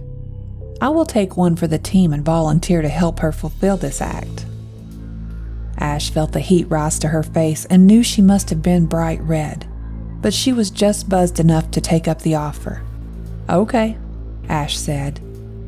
I 0.81 0.91
will 0.91 1.07
take 1.07 1.37
one 1.37 1.57
for 1.57 1.67
the 1.67 1.79
team 1.79 2.13
and 2.13 2.25
volunteer 2.25 2.83
to 2.83 2.89
help 2.89 3.19
her 3.19 3.33
fulfill 3.33 3.77
this 3.77 4.01
act. 4.01 4.47
Ash 5.79 6.11
felt 6.11 6.33
the 6.33 6.41
heat 6.41 6.65
rise 6.71 6.99
to 7.01 7.09
her 7.09 7.23
face 7.23 7.65
and 7.65 7.87
knew 7.87 8.03
she 8.03 8.23
must 8.23 8.51
have 8.51 8.63
been 8.63 8.87
bright 8.87 9.21
red 9.23 9.67
but 10.27 10.35
she 10.35 10.53
was 10.53 10.71
just 10.71 11.09
buzzed 11.09 11.39
enough 11.39 11.71
to 11.71 11.81
take 11.81 12.09
up 12.09 12.23
the 12.23 12.35
offer. 12.35 12.83
Okay, 13.49 13.97
Ash 14.49 14.77
said, 14.79 15.21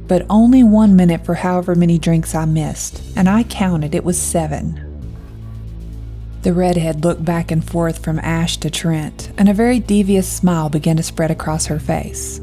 but 0.08 0.24
only 0.30 0.62
one 0.62 0.96
minute 0.96 1.24
for 1.24 1.34
however 1.34 1.74
many 1.74 1.98
drinks 1.98 2.34
I 2.34 2.46
missed, 2.46 3.02
and 3.14 3.28
I 3.28 3.44
counted 3.44 3.94
it 3.94 4.04
was 4.04 4.20
seven. 4.20 4.84
The 6.42 6.54
redhead 6.54 7.04
looked 7.04 7.24
back 7.24 7.50
and 7.50 7.62
forth 7.62 8.02
from 8.02 8.18
Ash 8.20 8.56
to 8.58 8.70
Trent, 8.70 9.30
and 9.36 9.48
a 9.48 9.54
very 9.54 9.78
devious 9.78 10.26
smile 10.26 10.70
began 10.70 10.96
to 10.96 11.02
spread 11.02 11.30
across 11.30 11.66
her 11.66 11.78
face. 11.78 12.40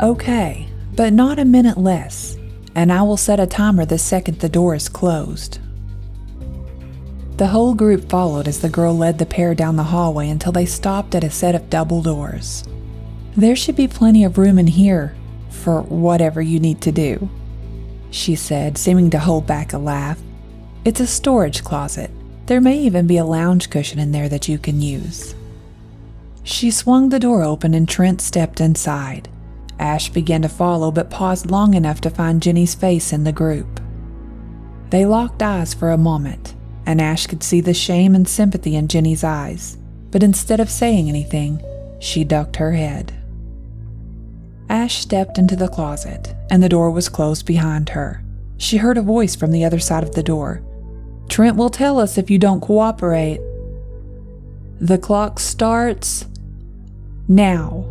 Okay, 0.00 0.68
but 0.94 1.12
not 1.12 1.38
a 1.38 1.44
minute 1.44 1.76
less, 1.76 2.36
and 2.74 2.92
I 2.92 3.02
will 3.02 3.16
set 3.16 3.40
a 3.40 3.46
timer 3.46 3.84
the 3.84 3.98
second 3.98 4.38
the 4.38 4.48
door 4.48 4.74
is 4.74 4.88
closed. 4.88 5.58
The 7.38 7.48
whole 7.48 7.74
group 7.74 8.08
followed 8.08 8.46
as 8.46 8.60
the 8.60 8.68
girl 8.68 8.96
led 8.96 9.18
the 9.18 9.26
pair 9.26 9.54
down 9.54 9.76
the 9.76 9.82
hallway 9.84 10.28
until 10.28 10.52
they 10.52 10.66
stopped 10.66 11.14
at 11.14 11.24
a 11.24 11.30
set 11.30 11.54
of 11.54 11.68
double 11.68 12.00
doors. 12.00 12.64
There 13.36 13.56
should 13.56 13.76
be 13.76 13.88
plenty 13.88 14.24
of 14.24 14.38
room 14.38 14.58
in 14.58 14.68
here 14.68 15.14
for 15.56 15.82
whatever 15.82 16.40
you 16.40 16.60
need 16.60 16.80
to 16.82 16.92
do, 16.92 17.28
she 18.10 18.34
said, 18.34 18.78
seeming 18.78 19.10
to 19.10 19.18
hold 19.18 19.46
back 19.46 19.72
a 19.72 19.78
laugh. 19.78 20.20
It's 20.84 21.00
a 21.00 21.06
storage 21.06 21.64
closet. 21.64 22.10
There 22.46 22.60
may 22.60 22.78
even 22.78 23.06
be 23.06 23.16
a 23.16 23.24
lounge 23.24 23.70
cushion 23.70 23.98
in 23.98 24.12
there 24.12 24.28
that 24.28 24.48
you 24.48 24.58
can 24.58 24.80
use. 24.80 25.34
She 26.44 26.70
swung 26.70 27.08
the 27.08 27.18
door 27.18 27.42
open 27.42 27.74
and 27.74 27.88
Trent 27.88 28.20
stepped 28.20 28.60
inside. 28.60 29.28
Ash 29.80 30.08
began 30.10 30.42
to 30.42 30.48
follow 30.48 30.92
but 30.92 31.10
paused 31.10 31.50
long 31.50 31.74
enough 31.74 32.00
to 32.02 32.10
find 32.10 32.40
Jenny's 32.40 32.74
face 32.74 33.12
in 33.12 33.24
the 33.24 33.32
group. 33.32 33.80
They 34.90 35.04
locked 35.04 35.42
eyes 35.42 35.74
for 35.74 35.90
a 35.90 35.98
moment 35.98 36.54
and 36.86 37.00
Ash 37.00 37.26
could 37.26 37.42
see 37.42 37.60
the 37.60 37.74
shame 37.74 38.14
and 38.14 38.28
sympathy 38.28 38.76
in 38.76 38.86
Jenny's 38.88 39.24
eyes, 39.24 39.76
but 40.12 40.22
instead 40.22 40.60
of 40.60 40.70
saying 40.70 41.08
anything, 41.08 41.60
she 41.98 42.22
ducked 42.22 42.56
her 42.56 42.72
head. 42.72 43.12
Ash 44.68 44.98
stepped 44.98 45.38
into 45.38 45.56
the 45.56 45.68
closet, 45.68 46.34
and 46.50 46.62
the 46.62 46.68
door 46.68 46.90
was 46.90 47.08
closed 47.08 47.46
behind 47.46 47.90
her. 47.90 48.22
She 48.58 48.78
heard 48.78 48.98
a 48.98 49.02
voice 49.02 49.36
from 49.36 49.52
the 49.52 49.64
other 49.64 49.78
side 49.78 50.02
of 50.02 50.14
the 50.14 50.22
door. 50.22 50.62
Trent 51.28 51.56
will 51.56 51.70
tell 51.70 51.98
us 51.98 52.18
if 52.18 52.30
you 52.30 52.38
don't 52.38 52.60
cooperate. 52.60 53.40
The 54.80 54.98
clock 54.98 55.38
starts 55.38 56.26
now. 57.28 57.84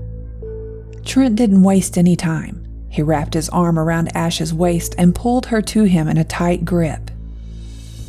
Trent 1.03 1.35
didn't 1.35 1.63
waste 1.63 1.97
any 1.97 2.15
time. 2.15 2.61
He 2.89 3.01
wrapped 3.01 3.33
his 3.33 3.49
arm 3.49 3.77
around 3.77 4.15
Ash's 4.15 4.53
waist 4.53 4.95
and 4.97 5.13
pulled 5.13 5.47
her 5.47 5.61
to 5.61 5.83
him 5.83 6.07
in 6.07 6.17
a 6.17 6.23
tight 6.23 6.65
grip. 6.65 7.11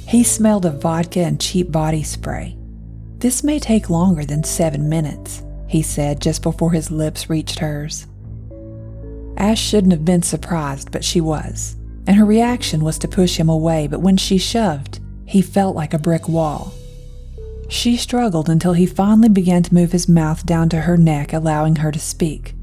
He 0.07 0.23
smelled 0.23 0.65
of 0.65 0.81
vodka 0.81 1.21
and 1.21 1.41
cheap 1.41 1.73
body 1.73 2.03
spray. 2.03 2.57
This 3.19 3.43
may 3.43 3.59
take 3.59 3.91
longer 3.91 4.25
than 4.25 4.45
seven 4.45 4.89
minutes, 4.89 5.43
he 5.67 5.83
said 5.83 6.21
just 6.21 6.43
before 6.43 6.73
his 6.73 6.91
lips 6.91 7.29
reached 7.29 7.59
hers. 7.59 8.07
Ash 9.37 9.61
shouldn't 9.61 9.93
have 9.93 10.05
been 10.05 10.23
surprised, 10.23 10.91
but 10.91 11.05
she 11.05 11.21
was, 11.21 11.77
and 12.07 12.17
her 12.17 12.25
reaction 12.25 12.83
was 12.83 12.99
to 12.99 13.09
push 13.09 13.37
him 13.37 13.49
away, 13.49 13.87
but 13.87 14.01
when 14.01 14.17
she 14.17 14.39
shoved, 14.39 15.01
he 15.25 15.43
felt 15.43 15.77
like 15.77 15.93
a 15.93 15.99
brick 15.99 16.29
wall. 16.29 16.73
She 17.69 17.97
struggled 17.97 18.49
until 18.49 18.75
he 18.75 18.87
finally 18.87 19.29
began 19.29 19.63
to 19.65 19.75
move 19.75 19.93
his 19.93 20.09
mouth 20.09 20.47
down 20.47 20.69
to 20.71 20.83
her 20.83 20.97
neck, 20.97 21.33
allowing 21.33 21.77
her 21.77 21.91
to 21.91 21.99
speak. 21.99 22.55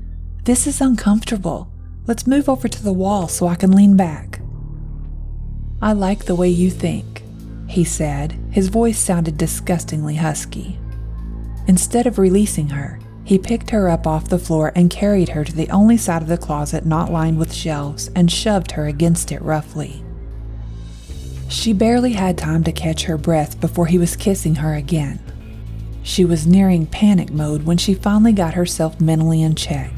This 0.46 0.65
is 0.65 0.82
uncomfortable. 0.82 1.72
Let's 2.08 2.27
move 2.27 2.50
over 2.50 2.68
to 2.68 2.84
the 2.84 2.94
wall 2.94 3.27
so 3.27 3.48
I 3.48 3.56
can 3.56 3.72
lean 3.72 3.96
back. 3.96 4.42
I 5.82 5.92
like 5.92 6.25
the 6.25 6.36
way 6.36 6.48
you 6.50 6.70
think, 6.70 7.24
he 7.68 7.84
said. 7.84 8.39
His 8.51 8.70
voice 8.70 8.98
sounded 8.98 9.38
disgustingly 9.38 10.15
husky. 10.15 10.80
Instead 11.68 12.08
of 12.08 12.18
releasing 12.18 12.70
her, 12.70 13.00
he 13.25 13.39
picked 13.39 13.70
her 13.70 13.88
up 13.89 14.06
off 14.06 14.30
the 14.30 14.39
floor 14.39 14.72
and 14.75 14.89
carried 14.89 15.30
her 15.30 15.46
to 15.46 15.56
the 15.56 15.70
only 15.70 15.98
side 15.98 16.22
of 16.22 16.27
the 16.27 16.38
closet 16.38 16.86
not 16.86 17.12
lined 17.12 17.38
with 17.38 17.53
shelves 17.53 18.10
and 18.15 18.32
shoved 18.32 18.72
her 18.72 18.86
against 18.88 19.32
it 19.32 19.42
roughly. 19.42 20.03
She 21.48 21.72
barely 21.72 22.13
had 22.13 22.38
time 22.38 22.63
to 22.65 22.72
catch 22.72 23.03
her 23.03 23.18
breath 23.18 23.62
before 23.62 23.86
he 23.86 23.98
was 23.98 24.15
kissing 24.15 24.56
her 24.56 24.74
again. 24.74 25.20
She 26.01 26.25
was 26.25 26.46
nearing 26.46 26.86
panic 26.86 27.32
mode 27.32 27.63
when 27.63 27.77
she 27.77 27.94
finally 27.94 28.34
got 28.34 28.56
herself 28.56 29.00
mentally 29.00 29.42
in 29.42 29.56
check. 29.56 29.92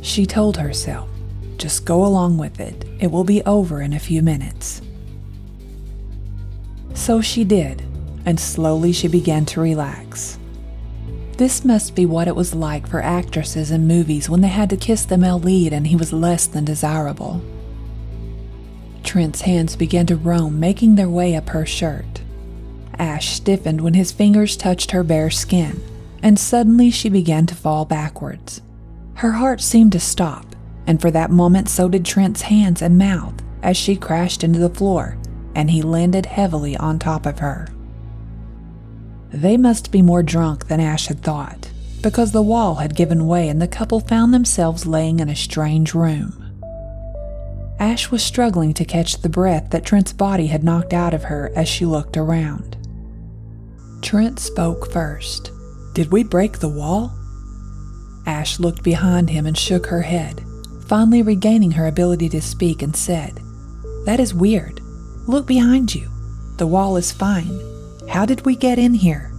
She 0.00 0.26
told 0.26 0.56
herself, 0.56 1.08
just 1.56 1.84
go 1.84 2.04
along 2.04 2.38
with 2.38 2.58
it, 2.58 2.84
it 2.98 3.10
will 3.10 3.24
be 3.24 3.42
over 3.44 3.80
in 3.80 3.92
a 3.92 3.98
few 3.98 4.22
minutes. 4.22 4.82
So 6.94 7.20
she 7.20 7.44
did, 7.44 7.82
and 8.26 8.40
slowly 8.40 8.92
she 8.92 9.06
began 9.06 9.44
to 9.46 9.60
relax. 9.60 10.38
This 11.36 11.64
must 11.64 11.96
be 11.96 12.06
what 12.06 12.28
it 12.28 12.36
was 12.36 12.54
like 12.54 12.86
for 12.86 13.02
actresses 13.02 13.72
in 13.72 13.88
movies 13.88 14.30
when 14.30 14.40
they 14.40 14.48
had 14.48 14.70
to 14.70 14.76
kiss 14.76 15.04
the 15.04 15.18
male 15.18 15.38
lead 15.38 15.72
and 15.72 15.88
he 15.88 15.96
was 15.96 16.12
less 16.12 16.46
than 16.46 16.64
desirable. 16.64 17.42
Trent's 19.02 19.40
hands 19.42 19.74
began 19.74 20.06
to 20.06 20.16
roam, 20.16 20.60
making 20.60 20.94
their 20.94 21.08
way 21.08 21.34
up 21.34 21.48
her 21.50 21.66
shirt. 21.66 22.22
Ash 22.98 23.30
stiffened 23.30 23.80
when 23.80 23.94
his 23.94 24.12
fingers 24.12 24.56
touched 24.56 24.92
her 24.92 25.02
bare 25.02 25.30
skin, 25.30 25.82
and 26.22 26.38
suddenly 26.38 26.90
she 26.90 27.08
began 27.08 27.46
to 27.46 27.54
fall 27.54 27.84
backwards. 27.84 28.62
Her 29.14 29.32
heart 29.32 29.60
seemed 29.60 29.92
to 29.92 30.00
stop, 30.00 30.54
and 30.86 31.00
for 31.00 31.10
that 31.10 31.30
moment 31.30 31.68
so 31.68 31.88
did 31.88 32.04
Trent's 32.04 32.42
hands 32.42 32.80
and 32.80 32.96
mouth 32.96 33.34
as 33.62 33.76
she 33.76 33.96
crashed 33.96 34.44
into 34.44 34.60
the 34.60 34.68
floor, 34.68 35.18
and 35.54 35.70
he 35.70 35.82
landed 35.82 36.26
heavily 36.26 36.76
on 36.76 36.98
top 36.98 37.26
of 37.26 37.40
her. 37.40 37.68
They 39.34 39.56
must 39.56 39.90
be 39.90 40.00
more 40.00 40.22
drunk 40.22 40.68
than 40.68 40.78
Ash 40.78 41.08
had 41.08 41.20
thought, 41.20 41.68
because 42.02 42.30
the 42.30 42.40
wall 42.40 42.76
had 42.76 42.94
given 42.94 43.26
way 43.26 43.48
and 43.48 43.60
the 43.60 43.66
couple 43.66 43.98
found 43.98 44.32
themselves 44.32 44.86
laying 44.86 45.18
in 45.18 45.28
a 45.28 45.34
strange 45.34 45.92
room. 45.92 46.40
Ash 47.80 48.12
was 48.12 48.22
struggling 48.22 48.72
to 48.74 48.84
catch 48.84 49.20
the 49.20 49.28
breath 49.28 49.70
that 49.70 49.84
Trent's 49.84 50.12
body 50.12 50.46
had 50.46 50.62
knocked 50.62 50.92
out 50.92 51.12
of 51.12 51.24
her 51.24 51.50
as 51.56 51.68
she 51.68 51.84
looked 51.84 52.16
around. 52.16 52.76
Trent 54.02 54.38
spoke 54.38 54.92
first. 54.92 55.50
Did 55.94 56.12
we 56.12 56.22
break 56.22 56.60
the 56.60 56.68
wall? 56.68 57.12
Ash 58.26 58.60
looked 58.60 58.84
behind 58.84 59.30
him 59.30 59.46
and 59.46 59.58
shook 59.58 59.86
her 59.86 60.02
head, 60.02 60.44
finally 60.86 61.22
regaining 61.22 61.72
her 61.72 61.88
ability 61.88 62.28
to 62.28 62.40
speak, 62.40 62.82
and 62.82 62.94
said, 62.94 63.40
That 64.06 64.20
is 64.20 64.32
weird. 64.32 64.80
Look 65.26 65.44
behind 65.44 65.92
you. 65.92 66.08
The 66.58 66.68
wall 66.68 66.96
is 66.96 67.10
fine. 67.10 67.73
How 68.08 68.26
did 68.26 68.44
we 68.44 68.56
get 68.56 68.78
in 68.78 68.94
here? 68.94 69.32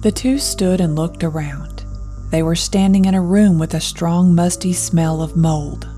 The 0.00 0.12
two 0.12 0.38
stood 0.38 0.80
and 0.80 0.96
looked 0.96 1.22
around. 1.22 1.84
They 2.30 2.42
were 2.42 2.56
standing 2.56 3.04
in 3.04 3.14
a 3.14 3.22
room 3.22 3.58
with 3.58 3.74
a 3.74 3.80
strong, 3.80 4.34
musty 4.34 4.72
smell 4.72 5.22
of 5.22 5.36
mold. 5.36 5.88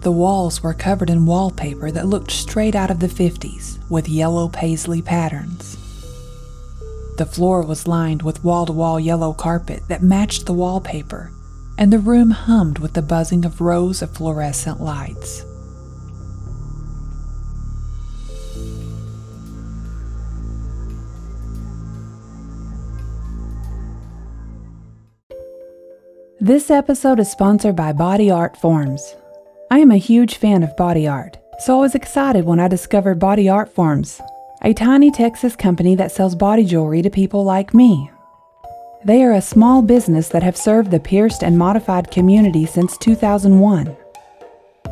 The 0.00 0.12
walls 0.12 0.62
were 0.62 0.72
covered 0.72 1.10
in 1.10 1.26
wallpaper 1.26 1.90
that 1.90 2.06
looked 2.06 2.30
straight 2.30 2.74
out 2.74 2.90
of 2.90 3.00
the 3.00 3.08
50s 3.08 3.78
with 3.90 4.08
yellow 4.08 4.48
paisley 4.48 5.02
patterns. 5.02 5.76
The 7.16 7.26
floor 7.26 7.62
was 7.62 7.86
lined 7.86 8.22
with 8.22 8.42
wall 8.42 8.66
to 8.66 8.72
wall 8.72 8.98
yellow 8.98 9.32
carpet 9.32 9.82
that 9.88 10.02
matched 10.02 10.46
the 10.46 10.52
wallpaper, 10.52 11.32
and 11.76 11.92
the 11.92 11.98
room 11.98 12.30
hummed 12.30 12.78
with 12.78 12.94
the 12.94 13.02
buzzing 13.02 13.44
of 13.44 13.60
rows 13.60 14.02
of 14.02 14.10
fluorescent 14.10 14.80
lights. 14.80 15.44
This 26.44 26.70
episode 26.70 27.20
is 27.20 27.30
sponsored 27.30 27.74
by 27.74 27.94
Body 27.94 28.30
Art 28.30 28.54
Forms. 28.54 29.16
I 29.70 29.78
am 29.78 29.90
a 29.90 29.96
huge 29.96 30.36
fan 30.36 30.62
of 30.62 30.76
body 30.76 31.08
art, 31.08 31.38
so 31.60 31.78
I 31.78 31.80
was 31.80 31.94
excited 31.94 32.44
when 32.44 32.60
I 32.60 32.68
discovered 32.68 33.18
Body 33.18 33.48
Art 33.48 33.72
Forms, 33.72 34.20
a 34.60 34.74
tiny 34.74 35.10
Texas 35.10 35.56
company 35.56 35.94
that 35.94 36.12
sells 36.12 36.34
body 36.34 36.62
jewelry 36.62 37.00
to 37.00 37.08
people 37.08 37.44
like 37.44 37.72
me. 37.72 38.10
They 39.06 39.24
are 39.24 39.32
a 39.32 39.40
small 39.40 39.80
business 39.80 40.28
that 40.28 40.42
have 40.42 40.54
served 40.54 40.90
the 40.90 41.00
pierced 41.00 41.42
and 41.42 41.56
modified 41.56 42.10
community 42.10 42.66
since 42.66 42.98
2001. 42.98 43.96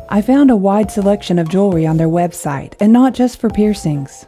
I 0.09 0.23
found 0.23 0.49
a 0.49 0.55
wide 0.55 0.89
selection 0.89 1.37
of 1.37 1.49
jewelry 1.49 1.85
on 1.85 1.97
their 1.97 2.07
website, 2.07 2.73
and 2.79 2.91
not 2.91 3.13
just 3.13 3.39
for 3.39 3.51
piercings. 3.51 4.25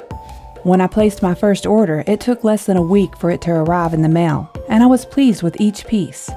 When 0.61 0.79
I 0.79 0.85
placed 0.85 1.23
my 1.23 1.33
first 1.33 1.65
order, 1.65 2.03
it 2.05 2.19
took 2.19 2.43
less 2.43 2.67
than 2.67 2.77
a 2.77 2.83
week 2.83 3.17
for 3.17 3.31
it 3.31 3.41
to 3.41 3.51
arrive 3.51 3.95
in 3.95 4.03
the 4.03 4.09
mail, 4.09 4.47
and 4.69 4.83
I 4.83 4.85
was 4.85 5.05
pleased 5.05 5.41
with 5.41 5.59
each 5.59 5.87
piece. 5.87 6.29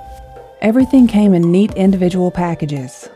Everything 0.60 1.06
came 1.06 1.34
in 1.34 1.52
neat 1.52 1.72
individual 1.74 2.32
packages. 2.32 3.08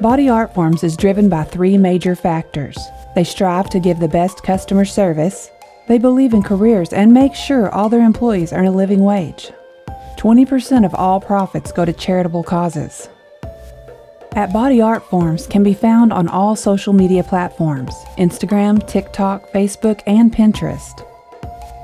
Body 0.00 0.30
Art 0.30 0.54
Forms 0.54 0.82
is 0.82 0.96
driven 0.96 1.28
by 1.28 1.44
three 1.44 1.76
major 1.76 2.16
factors. 2.16 2.78
They 3.14 3.22
strive 3.22 3.68
to 3.68 3.78
give 3.78 4.00
the 4.00 4.08
best 4.08 4.42
customer 4.42 4.86
service, 4.86 5.50
they 5.88 5.98
believe 5.98 6.32
in 6.32 6.42
careers, 6.42 6.94
and 6.94 7.12
make 7.12 7.34
sure 7.34 7.70
all 7.70 7.90
their 7.90 8.02
employees 8.02 8.54
earn 8.54 8.66
a 8.66 8.72
living 8.72 9.00
wage. 9.00 9.52
20% 10.16 10.86
of 10.86 10.94
all 10.94 11.20
profits 11.20 11.70
go 11.70 11.84
to 11.84 11.92
charitable 11.92 12.44
causes. 12.44 13.10
At 14.32 14.54
Body 14.54 14.80
Art 14.80 15.02
Forms 15.10 15.46
can 15.46 15.62
be 15.62 15.74
found 15.74 16.14
on 16.14 16.28
all 16.28 16.56
social 16.56 16.94
media 16.94 17.22
platforms 17.22 17.94
Instagram, 18.16 18.88
TikTok, 18.88 19.50
Facebook, 19.50 20.00
and 20.06 20.34
Pinterest. 20.34 21.06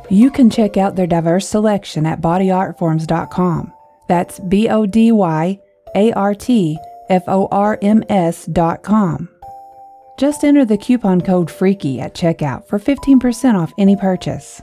You 0.09 0.31
can 0.31 0.49
check 0.49 0.79
out 0.79 0.97
their 0.97 1.07
diverse 1.07 1.47
selection 1.47 2.07
at 2.07 2.23
bodyartforms.com. 2.23 3.75
That's 4.09 4.41
B 4.41 4.69
O 4.69 4.87
D 4.87 5.13
Y 5.13 5.61
A 5.95 6.13
R 6.13 6.35
T 6.35 6.79
F 7.09 7.25
O 7.29 7.47
R 7.51 7.79
M 7.81 8.03
S 8.09 8.47
dot 8.47 8.83
com. 8.83 9.29
Just 10.19 10.43
enter 10.43 10.65
the 10.65 10.79
coupon 10.79 11.21
code 11.21 11.51
FREAKY 11.51 12.01
at 12.01 12.15
checkout 12.15 12.67
for 12.67 12.81
15% 12.81 13.55
off 13.55 13.73
any 13.79 13.95
purchase. 13.95 14.61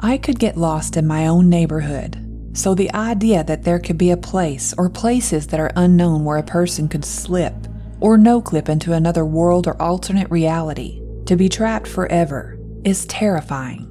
I 0.00 0.16
could 0.16 0.38
get 0.38 0.56
lost 0.56 0.96
in 0.96 1.06
my 1.06 1.26
own 1.26 1.50
neighborhood, 1.50 2.50
so 2.54 2.74
the 2.74 2.92
idea 2.94 3.44
that 3.44 3.64
there 3.64 3.78
could 3.78 3.98
be 3.98 4.10
a 4.10 4.16
place 4.16 4.74
or 4.78 4.88
places 4.88 5.46
that 5.48 5.60
are 5.60 5.72
unknown 5.76 6.24
where 6.24 6.38
a 6.38 6.42
person 6.42 6.88
could 6.88 7.04
slip 7.04 7.54
or 8.00 8.16
no 8.16 8.40
clip 8.40 8.68
into 8.68 8.92
another 8.92 9.26
world 9.26 9.66
or 9.66 9.80
alternate 9.80 10.30
reality 10.30 11.02
to 11.26 11.36
be 11.36 11.48
trapped 11.48 11.86
forever 11.86 12.58
is 12.84 13.06
terrifying. 13.06 13.90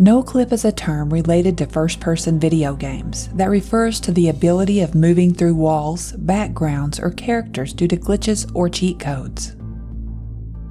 No 0.00 0.22
clip 0.22 0.52
is 0.52 0.64
a 0.64 0.70
term 0.70 1.12
related 1.12 1.58
to 1.58 1.66
first 1.66 1.98
person 1.98 2.38
video 2.38 2.74
games 2.74 3.28
that 3.34 3.50
refers 3.50 3.98
to 4.00 4.12
the 4.12 4.28
ability 4.28 4.80
of 4.80 4.94
moving 4.94 5.34
through 5.34 5.56
walls, 5.56 6.12
backgrounds, 6.12 7.00
or 7.00 7.10
characters 7.10 7.72
due 7.72 7.88
to 7.88 7.96
glitches 7.96 8.48
or 8.54 8.68
cheat 8.68 9.00
codes. 9.00 9.56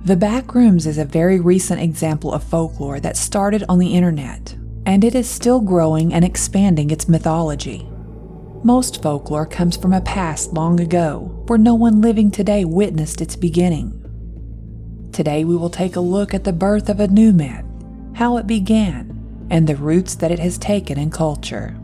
The 0.05 0.15
Backrooms 0.15 0.88
is 0.88 0.97
a 0.97 1.03
very 1.03 1.41
recent 1.41 1.81
example 1.81 2.31
of 2.33 2.41
folklore 2.41 3.01
that 3.01 3.17
started 3.17 3.65
on 3.67 3.79
the 3.79 3.93
internet, 3.93 4.55
and 4.86 5.03
it 5.03 5.13
is 5.13 5.29
still 5.29 5.60
growing 5.60 6.13
and 6.13 6.23
expanding 6.23 6.89
its 6.89 7.10
mythology. 7.10 7.86
Most 8.63 9.03
folklore 9.03 9.45
comes 9.45 9.75
from 9.75 9.91
a 9.91 9.99
past 9.99 10.53
long 10.53 10.79
ago 10.79 11.43
where 11.47 11.60
no 11.60 11.75
one 11.75 11.99
living 11.99 12.31
today 12.31 12.63
witnessed 12.63 13.19
its 13.19 13.36
beginning. 13.36 13.96
Today 15.11 15.43
we 15.43 15.55
will 15.55 15.69
take 15.69 15.95
a 15.95 16.01
look 16.01 16.33
at 16.33 16.43
the 16.43 16.53
birth 16.53 16.89
of 16.89 16.99
a 16.99 17.07
new 17.07 17.33
myth, 17.33 17.65
how 18.13 18.37
it 18.37 18.47
began, 18.47 19.47
and 19.49 19.65
the 19.65 19.75
roots 19.75 20.15
that 20.15 20.31
it 20.31 20.39
has 20.39 20.57
taken 20.57 20.99
in 20.99 21.09
culture. 21.09 21.75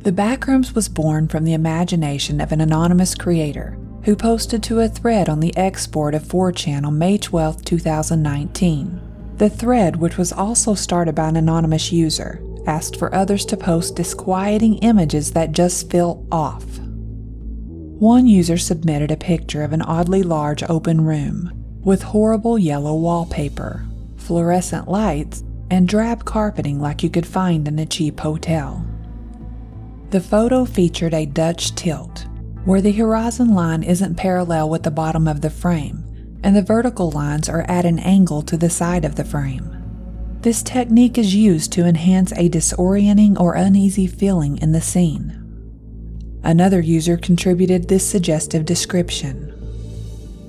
The 0.00 0.12
Backrooms 0.12 0.74
was 0.74 0.88
born 0.88 1.28
from 1.28 1.44
the 1.44 1.52
imagination 1.52 2.40
of 2.40 2.52
an 2.52 2.60
anonymous 2.60 3.14
creator 3.14 3.78
who 4.04 4.16
posted 4.16 4.62
to 4.64 4.80
a 4.80 4.88
thread 4.88 5.28
on 5.28 5.40
the 5.40 5.52
/x/ 5.56 5.90
board 5.90 6.14
of 6.14 6.24
4chan 6.24 6.84
on 6.84 6.98
May 6.98 7.18
12, 7.18 7.64
2019. 7.64 9.00
The 9.36 9.48
thread, 9.50 9.96
which 9.96 10.18
was 10.18 10.32
also 10.32 10.74
started 10.74 11.14
by 11.14 11.28
an 11.28 11.36
anonymous 11.36 11.92
user, 11.92 12.42
asked 12.66 12.96
for 12.96 13.14
others 13.14 13.44
to 13.46 13.56
post 13.56 13.96
disquieting 13.96 14.78
images 14.78 15.32
that 15.32 15.52
just 15.52 15.90
feel 15.90 16.26
off. 16.32 16.64
One 16.78 18.26
user 18.26 18.58
submitted 18.58 19.10
a 19.10 19.16
picture 19.16 19.62
of 19.62 19.72
an 19.72 19.82
oddly 19.82 20.22
large 20.22 20.64
open 20.64 21.02
room 21.02 21.61
with 21.84 22.02
horrible 22.02 22.58
yellow 22.58 22.94
wallpaper, 22.94 23.84
fluorescent 24.16 24.88
lights, 24.88 25.42
and 25.70 25.88
drab 25.88 26.24
carpeting 26.24 26.80
like 26.80 27.02
you 27.02 27.10
could 27.10 27.26
find 27.26 27.66
in 27.66 27.78
a 27.78 27.86
cheap 27.86 28.20
hotel. 28.20 28.86
The 30.10 30.20
photo 30.20 30.64
featured 30.64 31.14
a 31.14 31.26
Dutch 31.26 31.74
tilt, 31.74 32.26
where 32.64 32.80
the 32.80 32.92
horizon 32.92 33.54
line 33.54 33.82
isn't 33.82 34.16
parallel 34.16 34.68
with 34.70 34.82
the 34.82 34.90
bottom 34.90 35.26
of 35.26 35.40
the 35.40 35.50
frame 35.50 36.02
and 36.42 36.56
the 36.56 36.62
vertical 36.62 37.10
lines 37.10 37.48
are 37.48 37.62
at 37.62 37.84
an 37.84 37.98
angle 38.00 38.42
to 38.42 38.56
the 38.56 38.70
side 38.70 39.04
of 39.04 39.16
the 39.16 39.24
frame. 39.24 39.68
This 40.40 40.62
technique 40.62 41.18
is 41.18 41.34
used 41.34 41.72
to 41.72 41.86
enhance 41.86 42.32
a 42.32 42.48
disorienting 42.48 43.38
or 43.38 43.54
uneasy 43.54 44.08
feeling 44.08 44.58
in 44.58 44.72
the 44.72 44.80
scene. 44.80 45.38
Another 46.42 46.80
user 46.80 47.16
contributed 47.16 47.86
this 47.86 48.08
suggestive 48.08 48.64
description. 48.64 49.51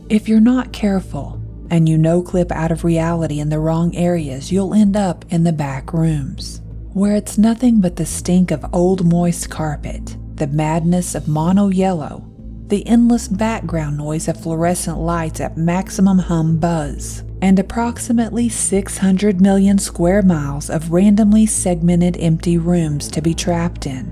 If 0.09 0.27
you're 0.27 0.41
not 0.41 0.73
careful 0.73 1.41
and 1.71 1.87
you 1.87 1.97
no 1.97 2.21
clip 2.21 2.51
out 2.51 2.71
of 2.71 2.83
reality 2.83 3.39
in 3.39 3.49
the 3.49 3.59
wrong 3.59 3.95
areas, 3.95 4.51
you'll 4.51 4.73
end 4.73 4.97
up 4.97 5.23
in 5.29 5.45
the 5.45 5.53
back 5.53 5.93
rooms, 5.93 6.61
where 6.91 7.15
it's 7.15 7.37
nothing 7.37 7.79
but 7.79 7.95
the 7.95 8.05
stink 8.05 8.51
of 8.51 8.65
old 8.73 9.05
moist 9.05 9.49
carpet, 9.49 10.17
the 10.35 10.47
madness 10.47 11.15
of 11.15 11.29
mono 11.29 11.69
yellow, 11.69 12.29
the 12.67 12.85
endless 12.85 13.29
background 13.29 13.97
noise 13.97 14.27
of 14.27 14.39
fluorescent 14.39 14.99
lights 14.99 15.39
at 15.39 15.57
maximum 15.57 16.19
hum 16.19 16.57
buzz, 16.57 17.23
and 17.41 17.57
approximately 17.57 18.49
600 18.49 19.39
million 19.39 19.77
square 19.77 20.21
miles 20.21 20.69
of 20.69 20.91
randomly 20.91 21.45
segmented 21.45 22.17
empty 22.17 22.57
rooms 22.57 23.07
to 23.07 23.21
be 23.21 23.33
trapped 23.33 23.85
in. 23.85 24.11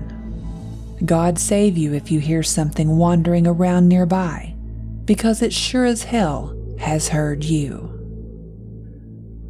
God 1.04 1.38
save 1.38 1.76
you 1.76 1.92
if 1.92 2.10
you 2.10 2.18
hear 2.18 2.42
something 2.42 2.96
wandering 2.96 3.46
around 3.46 3.88
nearby, 3.88 4.51
because 5.04 5.42
it 5.42 5.52
sure 5.52 5.84
as 5.84 6.04
hell 6.04 6.56
has 6.78 7.08
heard 7.08 7.44
you. 7.44 7.88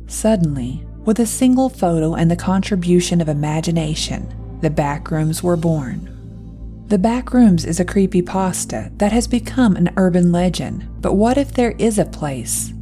Suddenly, 0.06 0.84
with 1.04 1.18
a 1.18 1.26
single 1.26 1.68
photo 1.68 2.14
and 2.14 2.30
the 2.30 2.36
contribution 2.36 3.20
of 3.20 3.28
imagination, 3.28 4.58
the 4.60 4.70
backrooms 4.70 5.42
were 5.42 5.56
born. 5.56 6.08
The 6.92 6.98
Backrooms 6.98 7.66
is 7.66 7.80
a 7.80 7.86
creepypasta 7.86 8.98
that 8.98 9.12
has 9.12 9.26
become 9.26 9.76
an 9.76 9.94
urban 9.96 10.30
legend, 10.30 10.86
but 11.00 11.14
what 11.14 11.38
if 11.38 11.54
there 11.54 11.70
is 11.78 11.98
a 11.98 12.04
place, 12.04 12.74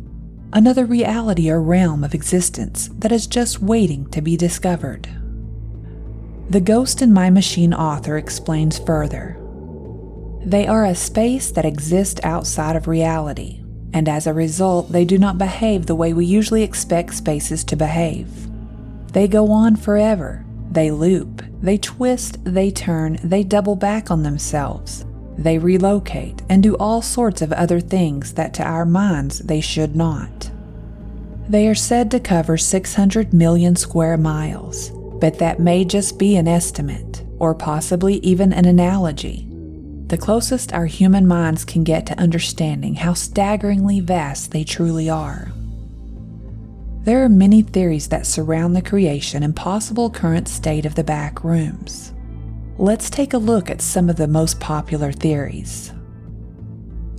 another 0.52 0.84
reality 0.84 1.48
or 1.48 1.62
realm 1.62 2.02
of 2.02 2.12
existence 2.12 2.90
that 2.98 3.12
is 3.12 3.28
just 3.28 3.62
waiting 3.62 4.10
to 4.10 4.20
be 4.20 4.36
discovered? 4.36 5.08
The 6.48 6.60
Ghost 6.60 7.02
in 7.02 7.12
My 7.12 7.30
Machine 7.30 7.72
author 7.72 8.18
explains 8.18 8.80
further. 8.80 9.38
They 10.44 10.66
are 10.66 10.84
a 10.84 10.94
space 10.94 11.50
that 11.50 11.66
exists 11.66 12.20
outside 12.24 12.74
of 12.74 12.88
reality, 12.88 13.62
and 13.92 14.08
as 14.08 14.26
a 14.26 14.32
result, 14.32 14.90
they 14.90 15.04
do 15.04 15.18
not 15.18 15.38
behave 15.38 15.86
the 15.86 15.94
way 15.94 16.12
we 16.12 16.24
usually 16.24 16.62
expect 16.62 17.14
spaces 17.14 17.62
to 17.64 17.76
behave. 17.76 18.28
They 19.12 19.28
go 19.28 19.50
on 19.50 19.76
forever, 19.76 20.44
they 20.70 20.90
loop, 20.90 21.42
they 21.60 21.76
twist, 21.76 22.38
they 22.44 22.70
turn, 22.70 23.18
they 23.22 23.42
double 23.42 23.76
back 23.76 24.10
on 24.10 24.22
themselves. 24.22 25.04
They 25.36 25.58
relocate 25.58 26.42
and 26.48 26.62
do 26.62 26.76
all 26.76 27.02
sorts 27.02 27.42
of 27.42 27.52
other 27.52 27.80
things 27.80 28.34
that 28.34 28.54
to 28.54 28.62
our 28.62 28.86
minds 28.86 29.40
they 29.40 29.60
should 29.60 29.96
not. 29.96 30.50
They 31.48 31.66
are 31.66 31.74
said 31.74 32.10
to 32.12 32.20
cover 32.20 32.56
600 32.56 33.34
million 33.34 33.74
square 33.74 34.16
miles, 34.16 34.90
but 35.20 35.38
that 35.38 35.58
may 35.58 35.84
just 35.84 36.18
be 36.18 36.36
an 36.36 36.46
estimate, 36.46 37.24
or 37.38 37.54
possibly 37.54 38.16
even 38.18 38.52
an 38.52 38.66
analogy. 38.66 39.49
The 40.10 40.18
closest 40.18 40.72
our 40.72 40.86
human 40.86 41.28
minds 41.28 41.64
can 41.64 41.84
get 41.84 42.04
to 42.06 42.18
understanding 42.18 42.96
how 42.96 43.14
staggeringly 43.14 44.00
vast 44.00 44.50
they 44.50 44.64
truly 44.64 45.08
are. 45.08 45.52
There 47.04 47.22
are 47.22 47.28
many 47.28 47.62
theories 47.62 48.08
that 48.08 48.26
surround 48.26 48.74
the 48.74 48.82
creation 48.82 49.44
and 49.44 49.54
possible 49.54 50.10
current 50.10 50.48
state 50.48 50.84
of 50.84 50.96
the 50.96 51.04
back 51.04 51.44
rooms. 51.44 52.12
Let's 52.76 53.08
take 53.08 53.34
a 53.34 53.38
look 53.38 53.70
at 53.70 53.80
some 53.80 54.10
of 54.10 54.16
the 54.16 54.26
most 54.26 54.58
popular 54.58 55.12
theories. 55.12 55.92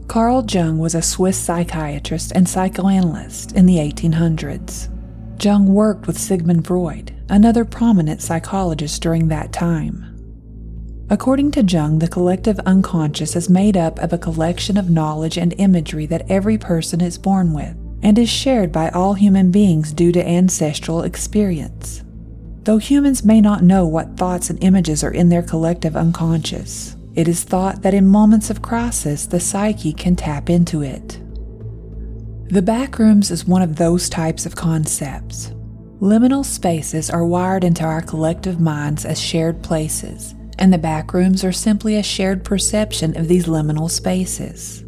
Carl 0.09 0.45
Jung 0.45 0.77
was 0.77 0.93
a 0.93 1.01
Swiss 1.01 1.37
psychiatrist 1.37 2.33
and 2.35 2.49
psychoanalyst 2.49 3.53
in 3.53 3.67
the 3.67 3.77
1800s. 3.77 4.89
Jung 5.41 5.73
worked 5.73 6.07
with 6.07 6.19
Sigmund 6.19 6.67
Freud, 6.67 7.15
another 7.29 7.63
prominent 7.63 8.21
psychologist 8.21 9.01
during 9.01 9.29
that 9.29 9.53
time. 9.53 10.10
According 11.11 11.51
to 11.51 11.63
Jung, 11.63 11.99
the 11.99 12.07
collective 12.07 12.57
unconscious 12.61 13.35
is 13.35 13.49
made 13.49 13.75
up 13.75 13.99
of 13.99 14.13
a 14.13 14.17
collection 14.17 14.77
of 14.77 14.89
knowledge 14.89 15.37
and 15.37 15.53
imagery 15.57 16.05
that 16.05 16.31
every 16.31 16.57
person 16.57 17.01
is 17.01 17.17
born 17.17 17.51
with 17.51 17.75
and 18.01 18.17
is 18.17 18.29
shared 18.29 18.71
by 18.71 18.87
all 18.91 19.13
human 19.13 19.51
beings 19.51 19.91
due 19.91 20.13
to 20.13 20.25
ancestral 20.25 21.03
experience. 21.03 22.01
Though 22.63 22.77
humans 22.77 23.25
may 23.25 23.41
not 23.41 23.61
know 23.61 23.85
what 23.85 24.15
thoughts 24.15 24.49
and 24.49 24.63
images 24.63 25.03
are 25.03 25.11
in 25.11 25.27
their 25.27 25.43
collective 25.43 25.97
unconscious, 25.97 26.95
it 27.13 27.27
is 27.27 27.43
thought 27.43 27.81
that 27.81 27.93
in 27.93 28.07
moments 28.07 28.49
of 28.49 28.61
crisis 28.61 29.25
the 29.25 29.41
psyche 29.41 29.91
can 29.91 30.15
tap 30.15 30.49
into 30.49 30.81
it. 30.81 31.19
The 32.53 32.61
backrooms 32.61 33.31
is 33.31 33.43
one 33.43 33.61
of 33.61 33.75
those 33.75 34.07
types 34.07 34.45
of 34.45 34.55
concepts. 34.55 35.51
Liminal 35.99 36.45
spaces 36.45 37.09
are 37.09 37.25
wired 37.25 37.65
into 37.65 37.83
our 37.83 38.01
collective 38.01 38.61
minds 38.61 39.03
as 39.03 39.19
shared 39.19 39.61
places, 39.61 40.35
and 40.57 40.71
the 40.71 40.77
back 40.77 41.13
rooms 41.13 41.43
are 41.43 41.51
simply 41.51 41.95
a 41.95 42.03
shared 42.03 42.43
perception 42.43 43.17
of 43.17 43.27
these 43.27 43.45
liminal 43.45 43.89
spaces. 43.89 44.83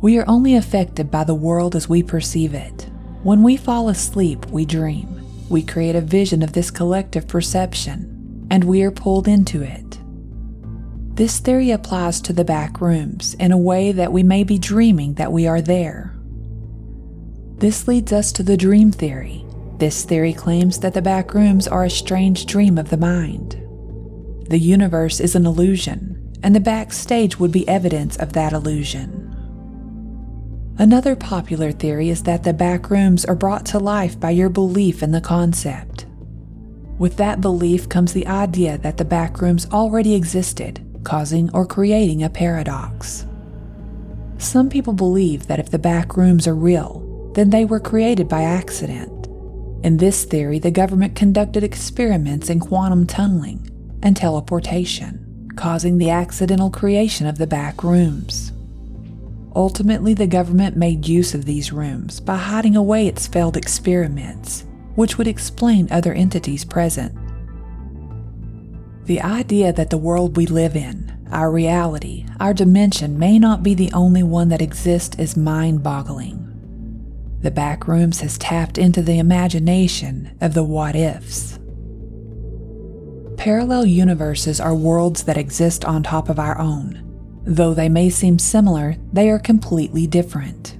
We 0.00 0.18
are 0.18 0.28
only 0.28 0.54
affected 0.54 1.10
by 1.10 1.24
the 1.24 1.34
world 1.34 1.74
as 1.74 1.88
we 1.88 2.02
perceive 2.02 2.54
it. 2.54 2.88
When 3.22 3.42
we 3.42 3.56
fall 3.56 3.88
asleep, 3.88 4.46
we 4.46 4.64
dream. 4.64 5.20
We 5.48 5.62
create 5.62 5.96
a 5.96 6.00
vision 6.00 6.42
of 6.42 6.52
this 6.52 6.70
collective 6.70 7.26
perception, 7.26 8.46
and 8.50 8.64
we 8.64 8.82
are 8.82 8.90
pulled 8.90 9.26
into 9.26 9.62
it. 9.62 9.98
This 11.16 11.40
theory 11.40 11.72
applies 11.72 12.20
to 12.20 12.32
the 12.32 12.44
back 12.44 12.80
rooms 12.80 13.34
in 13.34 13.50
a 13.50 13.58
way 13.58 13.90
that 13.90 14.12
we 14.12 14.22
may 14.22 14.44
be 14.44 14.58
dreaming 14.58 15.14
that 15.14 15.32
we 15.32 15.48
are 15.48 15.60
there. 15.60 16.14
This 17.56 17.88
leads 17.88 18.12
us 18.12 18.30
to 18.32 18.44
the 18.44 18.56
dream 18.56 18.92
theory. 18.92 19.44
This 19.78 20.04
theory 20.04 20.32
claims 20.32 20.78
that 20.78 20.94
the 20.94 21.02
back 21.02 21.34
rooms 21.34 21.66
are 21.66 21.84
a 21.84 21.90
strange 21.90 22.46
dream 22.46 22.78
of 22.78 22.90
the 22.90 22.96
mind. 22.96 23.60
The 24.48 24.58
universe 24.58 25.20
is 25.20 25.34
an 25.34 25.44
illusion, 25.44 26.34
and 26.42 26.54
the 26.54 26.60
backstage 26.60 27.38
would 27.38 27.52
be 27.52 27.68
evidence 27.68 28.16
of 28.16 28.32
that 28.32 28.54
illusion. 28.54 29.26
Another 30.78 31.14
popular 31.14 31.70
theory 31.70 32.08
is 32.08 32.22
that 32.22 32.44
the 32.44 32.54
back 32.54 32.88
rooms 32.88 33.26
are 33.26 33.34
brought 33.34 33.66
to 33.66 33.78
life 33.78 34.18
by 34.18 34.30
your 34.30 34.48
belief 34.48 35.02
in 35.02 35.10
the 35.10 35.20
concept. 35.20 36.06
With 36.96 37.18
that 37.18 37.42
belief 37.42 37.90
comes 37.90 38.14
the 38.14 38.26
idea 38.26 38.78
that 38.78 38.96
the 38.96 39.04
back 39.04 39.42
rooms 39.42 39.66
already 39.70 40.14
existed, 40.14 40.82
causing 41.04 41.50
or 41.52 41.66
creating 41.66 42.22
a 42.22 42.30
paradox. 42.30 43.26
Some 44.38 44.70
people 44.70 44.94
believe 44.94 45.46
that 45.48 45.60
if 45.60 45.70
the 45.70 45.78
back 45.78 46.16
rooms 46.16 46.46
are 46.46 46.54
real, 46.54 47.32
then 47.34 47.50
they 47.50 47.66
were 47.66 47.80
created 47.80 48.28
by 48.28 48.44
accident. 48.44 49.26
In 49.84 49.98
this 49.98 50.24
theory, 50.24 50.58
the 50.58 50.70
government 50.70 51.14
conducted 51.14 51.62
experiments 51.62 52.48
in 52.48 52.60
quantum 52.60 53.06
tunneling 53.06 53.68
and 54.02 54.16
teleportation, 54.16 55.50
causing 55.56 55.98
the 55.98 56.10
accidental 56.10 56.70
creation 56.70 57.26
of 57.26 57.38
the 57.38 57.46
back 57.46 57.82
rooms. 57.82 58.52
Ultimately, 59.54 60.14
the 60.14 60.26
government 60.26 60.76
made 60.76 61.08
use 61.08 61.34
of 61.34 61.44
these 61.44 61.72
rooms 61.72 62.20
by 62.20 62.36
hiding 62.36 62.76
away 62.76 63.06
its 63.06 63.26
failed 63.26 63.56
experiments, 63.56 64.64
which 64.94 65.18
would 65.18 65.26
explain 65.26 65.88
other 65.90 66.12
entities 66.12 66.64
present. 66.64 67.16
The 69.06 69.20
idea 69.20 69.72
that 69.72 69.90
the 69.90 69.98
world 69.98 70.36
we 70.36 70.46
live 70.46 70.76
in, 70.76 71.26
our 71.32 71.50
reality, 71.50 72.26
our 72.40 72.54
dimension 72.54 73.18
may 73.18 73.38
not 73.38 73.62
be 73.62 73.74
the 73.74 73.92
only 73.92 74.22
one 74.22 74.48
that 74.50 74.62
exists 74.62 75.18
is 75.18 75.36
mind 75.36 75.82
boggling. 75.82 76.44
The 77.40 77.50
back 77.50 77.88
rooms 77.88 78.20
has 78.20 78.36
tapped 78.36 78.78
into 78.78 79.00
the 79.00 79.18
imagination 79.18 80.36
of 80.40 80.54
the 80.54 80.64
what 80.64 80.96
ifs. 80.96 81.58
Parallel 83.38 83.86
universes 83.86 84.60
are 84.60 84.74
worlds 84.74 85.24
that 85.24 85.38
exist 85.38 85.84
on 85.84 86.02
top 86.02 86.28
of 86.28 86.38
our 86.38 86.58
own, 86.58 87.08
Though 87.48 87.72
they 87.72 87.88
may 87.88 88.10
seem 88.10 88.38
similar, 88.38 88.96
they 89.10 89.30
are 89.30 89.38
completely 89.38 90.06
different. 90.06 90.76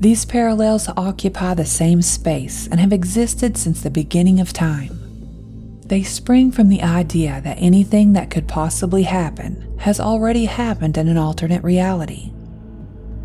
These 0.00 0.24
parallels 0.24 0.88
occupy 0.96 1.54
the 1.54 1.64
same 1.64 2.02
space 2.02 2.66
and 2.66 2.80
have 2.80 2.92
existed 2.92 3.56
since 3.56 3.80
the 3.80 3.90
beginning 3.90 4.40
of 4.40 4.52
time. 4.52 4.98
They 5.86 6.02
spring 6.02 6.50
from 6.50 6.70
the 6.70 6.82
idea 6.82 7.40
that 7.44 7.58
anything 7.60 8.14
that 8.14 8.30
could 8.30 8.48
possibly 8.48 9.04
happen 9.04 9.76
has 9.78 10.00
already 10.00 10.46
happened 10.46 10.98
in 10.98 11.06
an 11.06 11.18
alternate 11.18 11.62
reality. 11.62 12.32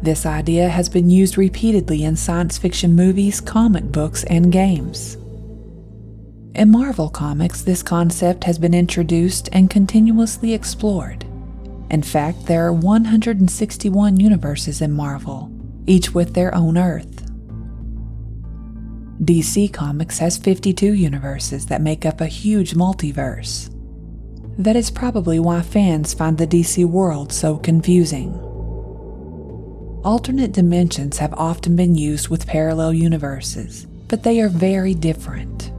This 0.03 0.27
idea 0.27 0.69
has 0.69 0.87
been 0.87 1.09
used 1.09 1.35
repeatedly 1.35 2.03
in 2.03 2.15
science 2.15 2.59
fiction 2.59 2.95
movies, 2.95 3.41
comic 3.41 3.85
books, 3.85 4.23
and 4.25 4.51
games. 4.51 5.17
In 6.53 6.69
Marvel 6.69 7.07
Comics, 7.07 7.61
this 7.61 7.81
concept 7.81 8.43
has 8.43 8.59
been 8.59 8.73
introduced 8.73 9.47
and 9.53 9.69
continuously 9.69 10.53
explored. 10.53 11.23
In 11.89 12.03
fact, 12.03 12.45
there 12.45 12.67
are 12.67 12.73
161 12.73 14.19
universes 14.19 14.81
in 14.81 14.91
Marvel, 14.91 15.49
each 15.87 16.13
with 16.13 16.33
their 16.33 16.53
own 16.53 16.77
Earth. 16.77 17.25
DC 19.23 19.71
Comics 19.71 20.19
has 20.19 20.37
52 20.37 20.93
universes 20.93 21.67
that 21.67 21.81
make 21.81 22.05
up 22.05 22.19
a 22.19 22.27
huge 22.27 22.73
multiverse. 22.73 23.73
That 24.57 24.75
is 24.75 24.91
probably 24.91 25.39
why 25.39 25.61
fans 25.61 26.13
find 26.13 26.37
the 26.37 26.47
DC 26.47 26.85
world 26.85 27.31
so 27.31 27.57
confusing. 27.57 28.33
Alternate 30.03 30.51
dimensions 30.51 31.17
have 31.19 31.33
often 31.35 31.77
been 31.77 31.95
used 31.95 32.27
with 32.27 32.45
parallel 32.45 32.93
universes, 32.93 33.85
but 34.09 34.23
they 34.23 34.41
are 34.41 34.49
very 34.49 34.93
different. 34.93 35.71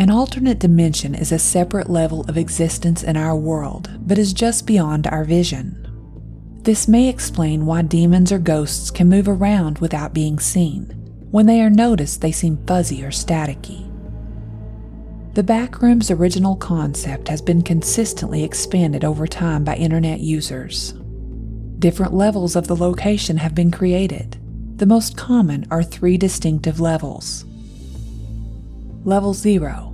An 0.00 0.08
alternate 0.08 0.58
dimension 0.58 1.14
is 1.14 1.30
a 1.30 1.38
separate 1.38 1.90
level 1.90 2.22
of 2.22 2.38
existence 2.38 3.02
in 3.02 3.18
our 3.18 3.36
world, 3.36 3.90
but 4.00 4.16
is 4.16 4.32
just 4.32 4.66
beyond 4.66 5.06
our 5.06 5.24
vision. 5.24 5.76
This 6.62 6.88
may 6.88 7.10
explain 7.10 7.66
why 7.66 7.82
demons 7.82 8.32
or 8.32 8.38
ghosts 8.38 8.90
can 8.90 9.10
move 9.10 9.28
around 9.28 9.78
without 9.80 10.14
being 10.14 10.38
seen. 10.38 10.86
When 11.30 11.44
they 11.44 11.60
are 11.60 11.68
noticed, 11.68 12.22
they 12.22 12.32
seem 12.32 12.66
fuzzy 12.66 13.04
or 13.04 13.10
staticky. 13.10 13.92
The 15.34 15.42
Backroom's 15.42 16.10
original 16.10 16.56
concept 16.56 17.28
has 17.28 17.42
been 17.42 17.60
consistently 17.60 18.42
expanded 18.42 19.04
over 19.04 19.26
time 19.26 19.64
by 19.64 19.76
internet 19.76 20.20
users. 20.20 20.94
Different 21.78 22.14
levels 22.14 22.56
of 22.56 22.68
the 22.68 22.76
location 22.76 23.36
have 23.36 23.54
been 23.54 23.70
created. 23.70 24.38
The 24.78 24.86
most 24.86 25.18
common 25.18 25.66
are 25.70 25.82
three 25.82 26.16
distinctive 26.16 26.80
levels. 26.80 27.44
Level 29.04 29.32
0 29.32 29.89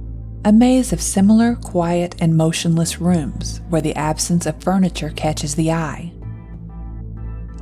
A 0.46 0.52
maze 0.52 0.92
of 0.92 1.02
similar, 1.02 1.56
quiet, 1.56 2.14
and 2.20 2.36
motionless 2.36 3.00
rooms 3.00 3.60
where 3.68 3.80
the 3.80 3.96
absence 3.96 4.46
of 4.46 4.62
furniture 4.62 5.10
catches 5.10 5.56
the 5.56 5.72
eye. 5.72 6.12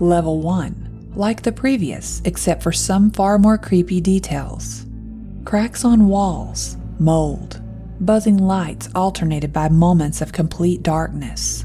Level 0.01 0.43
1 0.43 1.13
Like 1.17 1.41
the 1.41 1.51
previous, 1.51 2.21
except 2.27 2.63
for 2.63 2.73
some 2.73 3.11
far 3.11 3.39
more 3.39 3.57
creepy 3.57 4.03
details. 4.03 4.85
Cracks 5.47 5.83
on 5.83 6.09
walls, 6.09 6.77
mold, 6.99 7.63
buzzing 8.01 8.37
lights 8.37 8.91
alternated 8.95 9.51
by 9.51 9.71
moments 9.71 10.21
of 10.21 10.35
complete 10.35 10.83
darkness. 10.83 11.65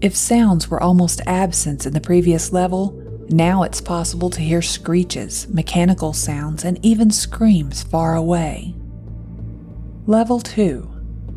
If 0.00 0.16
sounds 0.16 0.68
were 0.68 0.82
almost 0.82 1.20
absent 1.28 1.86
in 1.86 1.92
the 1.92 2.00
previous 2.00 2.52
level, 2.52 3.00
now 3.30 3.62
it's 3.62 3.80
possible 3.80 4.30
to 4.30 4.40
hear 4.40 4.60
screeches, 4.60 5.46
mechanical 5.46 6.12
sounds, 6.12 6.64
and 6.64 6.84
even 6.84 7.12
screams 7.12 7.84
far 7.84 8.16
away. 8.16 8.74
Level 10.08 10.38
2. 10.38 10.88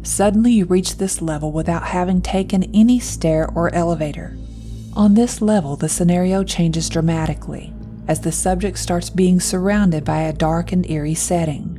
Suddenly 0.03 0.51
you 0.51 0.65
reach 0.65 0.97
this 0.97 1.23
level 1.23 1.51
without 1.51 1.81
having 1.81 2.21
taken 2.21 2.69
any 2.71 2.99
stair 2.99 3.49
or 3.55 3.73
elevator. 3.73 4.37
On 4.93 5.15
this 5.15 5.41
level, 5.41 5.75
the 5.75 5.89
scenario 5.89 6.43
changes 6.43 6.87
dramatically 6.87 7.73
as 8.07 8.21
the 8.21 8.31
subject 8.31 8.77
starts 8.77 9.09
being 9.09 9.39
surrounded 9.39 10.05
by 10.05 10.21
a 10.21 10.33
dark 10.33 10.71
and 10.71 10.87
eerie 10.87 11.15
setting. 11.15 11.77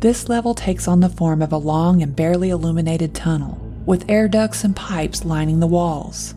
This 0.00 0.30
level 0.30 0.54
takes 0.54 0.88
on 0.88 1.00
the 1.00 1.10
form 1.10 1.42
of 1.42 1.52
a 1.52 1.58
long 1.58 2.02
and 2.02 2.16
barely 2.16 2.48
illuminated 2.48 3.14
tunnel, 3.14 3.60
with 3.84 4.08
air 4.08 4.28
ducts 4.28 4.64
and 4.64 4.74
pipes 4.74 5.26
lining 5.26 5.60
the 5.60 5.66
walls. 5.66 6.34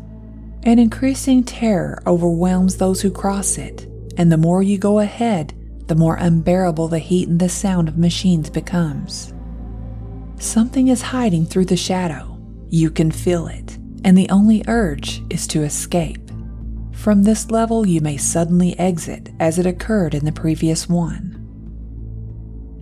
An 0.64 0.80
increasing 0.80 1.46
terror 1.46 2.04
overwhelms 2.06 2.76
those 2.76 3.00
who 3.00 3.10
cross 3.10 3.58
it, 3.58 3.88
and 4.18 4.34
the 4.34 4.38
more 4.38 4.62
you 4.62 4.78
go 4.78 5.00
ahead, 5.00 5.54
the 5.90 5.96
more 5.96 6.16
unbearable 6.16 6.88
the 6.88 7.00
heat 7.00 7.28
and 7.28 7.40
the 7.40 7.50
sound 7.50 7.90
of 7.90 7.98
machines 7.98 8.50
becomes. 8.50 9.34
Something 10.38 10.88
is 10.88 11.02
hiding 11.02 11.46
through 11.46 11.66
the 11.66 11.76
shadow. 11.76 12.40
You 12.70 12.92
can 12.92 13.12
feel 13.12 13.48
it, 13.48 13.78
and 14.06 14.16
the 14.16 14.30
only 14.30 14.64
urge 14.68 15.24
is 15.32 15.48
to 15.48 15.64
escape. 15.64 16.32
From 16.94 17.24
this 17.24 17.50
level, 17.50 17.88
you 17.88 18.02
may 18.02 18.18
suddenly 18.18 18.78
exit 18.78 19.32
as 19.40 19.58
it 19.58 19.66
occurred 19.66 20.14
in 20.14 20.26
the 20.26 20.32
previous 20.32 20.88
one. 20.88 21.36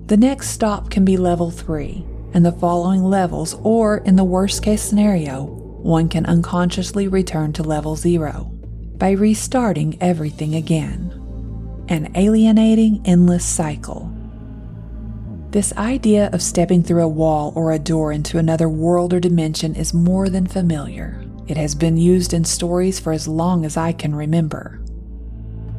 The 0.08 0.18
next 0.18 0.50
stop 0.50 0.90
can 0.90 1.06
be 1.06 1.16
level 1.16 1.50
3, 1.50 2.06
and 2.34 2.46
the 2.46 2.52
following 2.52 3.04
levels, 3.04 3.56
or 3.64 4.00
in 4.00 4.18
the 4.18 4.24
worst 4.24 4.64
case 4.64 4.82
scenario, 4.82 5.46
one 5.46 6.10
can 6.10 6.26
unconsciously 6.26 7.08
return 7.08 7.54
to 7.54 7.64
level 7.64 7.96
0 7.96 8.52
by 8.98 9.12
restarting 9.12 9.98
everything 10.02 10.56
again. 10.56 11.17
An 11.90 12.12
alienating, 12.16 13.02
endless 13.06 13.46
cycle. 13.46 14.12
This 15.52 15.72
idea 15.78 16.30
of 16.34 16.42
stepping 16.42 16.84
through 16.84 17.02
a 17.02 17.08
wall 17.08 17.54
or 17.56 17.72
a 17.72 17.80
door 17.80 18.12
into 18.12 18.38
another 18.38 18.68
world 18.68 19.14
or 19.14 19.22
dimension 19.22 19.74
is 19.74 19.94
more 19.94 20.28
than 20.28 20.48
familiar. 20.48 21.24
It 21.48 21.56
has 21.56 21.76
been 21.76 21.96
used 21.96 22.34
in 22.34 22.44
stories 22.44 23.00
for 23.00 23.14
as 23.14 23.26
long 23.26 23.64
as 23.64 23.78
I 23.78 23.94
can 23.94 24.14
remember. 24.14 24.82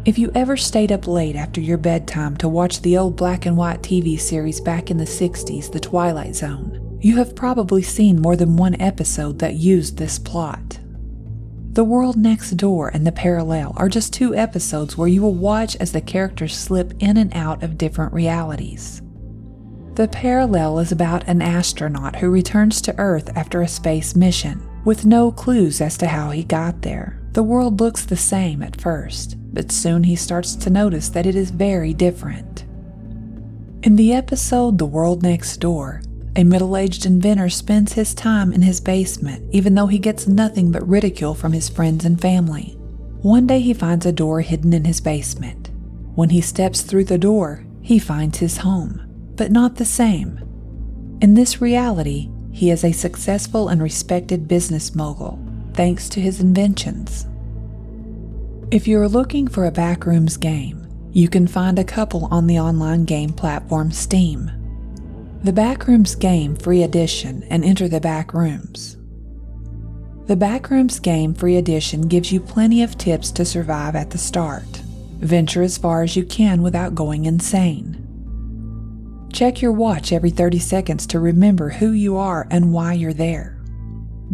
If 0.07 0.19
you 0.19 0.33
ever 0.35 0.57
stayed 0.57 0.91
up 0.91 1.07
late 1.07 1.37
after 1.37 1.61
your 1.61 1.77
bedtime 1.77 2.39
to 2.39 2.49
watch 2.49 2.81
the 2.81 2.97
old 2.97 3.15
black 3.15 3.45
and 3.45 3.59
white 3.59 3.83
TV 3.83 4.19
series 4.19 4.63
back 4.63 4.91
in 4.91 4.97
the 4.97 5.05
60s, 5.05 5.71
The 5.71 5.79
Twilight 5.79 6.35
Zone, 6.35 6.99
you 7.03 7.17
have 7.17 7.37
probably 7.37 7.83
seen 7.83 8.23
more 8.23 8.35
than 8.35 8.57
one 8.57 8.81
episode 8.81 9.41
that 9.41 9.57
used 9.57 9.99
this 9.99 10.19
plot. 10.19 10.81
The 11.79 11.85
World 11.85 12.17
Next 12.17 12.57
Door 12.57 12.89
and 12.89 13.07
The 13.07 13.13
Parallel 13.13 13.73
are 13.77 13.89
just 13.89 14.13
two 14.13 14.35
episodes 14.35 14.99
where 14.99 15.07
you 15.07 15.23
will 15.23 15.37
watch 15.37 15.77
as 15.77 15.93
the 15.93 16.01
characters 16.01 16.59
slip 16.59 16.93
in 16.99 17.17
and 17.17 17.33
out 17.37 17.63
of 17.63 17.79
different 17.79 18.13
realities. 18.13 19.01
The 19.95 20.09
Parallel 20.09 20.81
is 20.81 20.91
about 20.91 21.29
an 21.29 21.41
astronaut 21.41 22.17
who 22.17 22.31
returns 22.31 22.81
to 22.81 22.99
Earth 22.99 23.31
after 23.37 23.63
a 23.63 23.69
space 23.69 24.17
mission, 24.17 24.61
with 24.85 25.07
no 25.07 25.31
clues 25.31 25.81
as 25.81 25.97
to 25.99 26.09
how 26.09 26.31
he 26.31 26.43
got 26.43 26.83
there. 26.83 27.23
The 27.35 27.45
world 27.45 27.79
looks 27.79 28.05
the 28.05 28.17
same 28.17 28.61
at 28.61 28.81
first, 28.81 29.37
but 29.39 29.71
soon 29.71 30.03
he 30.03 30.17
starts 30.17 30.57
to 30.57 30.71
notice 30.71 31.09
that 31.11 31.27
it 31.27 31.37
is 31.37 31.53
very 31.53 31.95
different. 31.95 32.65
In 33.85 33.95
the 33.95 34.15
episode 34.15 34.79
The 34.79 34.87
World 34.87 35.23
Next 35.23 35.59
Door, 35.59 36.03
a 36.39 36.45
middle 36.45 36.77
aged 36.77 37.05
inventor 37.05 37.49
spends 37.49 37.95
his 37.95 38.15
time 38.15 38.53
in 38.53 38.63
his 38.63 38.81
basement 38.81 39.45
even 39.53 39.75
though 39.75 39.89
he 39.89 39.99
gets 39.99 40.29
nothing 40.29 40.71
but 40.71 40.89
ridicule 40.89 41.35
from 41.35 41.53
his 41.53 41.69
friends 41.69 42.05
and 42.05 42.21
family. 42.21 42.77
One 43.23 43.49
day 43.49 43.59
he 43.59 43.75
finds 43.75 44.07
a 44.07 44.13
door 44.13 44.41
hidden 44.41 44.73
in 44.73 44.85
his 44.85 45.01
basement. 45.01 45.71
When 46.15 46.31
he 46.31 46.41
steps 46.41 46.83
through 46.83 47.07
the 47.07 47.19
door, 47.19 47.65
he 47.83 47.99
finds 47.99 48.39
his 48.39 48.59
home, 48.59 49.03
but 49.35 49.51
not 49.51 49.75
the 49.75 49.85
same. 49.85 50.39
In 51.21 51.35
this 51.35 51.61
reality, 51.61 52.31
he 52.53 52.71
is 52.71 52.85
a 52.85 52.93
successful 52.93 53.69
and 53.69 53.83
respected 53.83 54.47
business 54.47 54.95
mogul 54.95 55.41
thanks 55.75 56.09
to 56.11 56.21
his 56.21 56.41
inventions. 56.41 57.27
If 58.71 58.87
you're 58.87 59.09
looking 59.09 59.49
for 59.49 59.67
a 59.67 59.73
Backrooms 59.73 60.39
game, 60.39 60.87
you 61.11 61.29
can 61.29 61.49
find 61.49 61.81
a 61.81 61.85
couple 61.85 62.27
on 62.31 62.47
the 62.47 62.61
online 62.61 63.07
game 63.07 63.33
platform 63.33 63.91
Steam. 63.91 64.53
The 65.45 65.53
Backrooms 65.53 66.19
Game 66.19 66.57
Free 66.57 66.83
Edition 66.83 67.45
and 67.45 67.65
Enter 67.65 67.87
the 67.87 68.01
Backrooms. 68.01 68.97
The 70.27 70.35
Backrooms 70.35 71.01
Game 71.01 71.33
Free 71.33 71.57
Edition 71.57 72.09
gives 72.09 72.33
you 72.33 72.41
plenty 72.41 72.83
of 72.83 72.99
tips 72.99 73.31
to 73.31 73.45
survive 73.45 73.95
at 73.95 74.11
the 74.11 74.19
start. 74.19 74.67
Venture 75.21 75.63
as 75.63 75.79
far 75.79 76.03
as 76.03 76.17
you 76.17 76.25
can 76.25 76.61
without 76.61 76.97
going 76.97 77.27
insane. 77.27 78.05
Check 79.33 79.63
your 79.63 79.71
watch 79.71 80.13
every 80.13 80.31
30 80.31 80.59
seconds 80.59 81.07
to 81.07 81.21
remember 81.21 81.69
who 81.69 81.93
you 81.93 82.17
are 82.17 82.49
and 82.51 82.73
why 82.73 82.95
you're 82.95 83.13
there. 83.13 83.63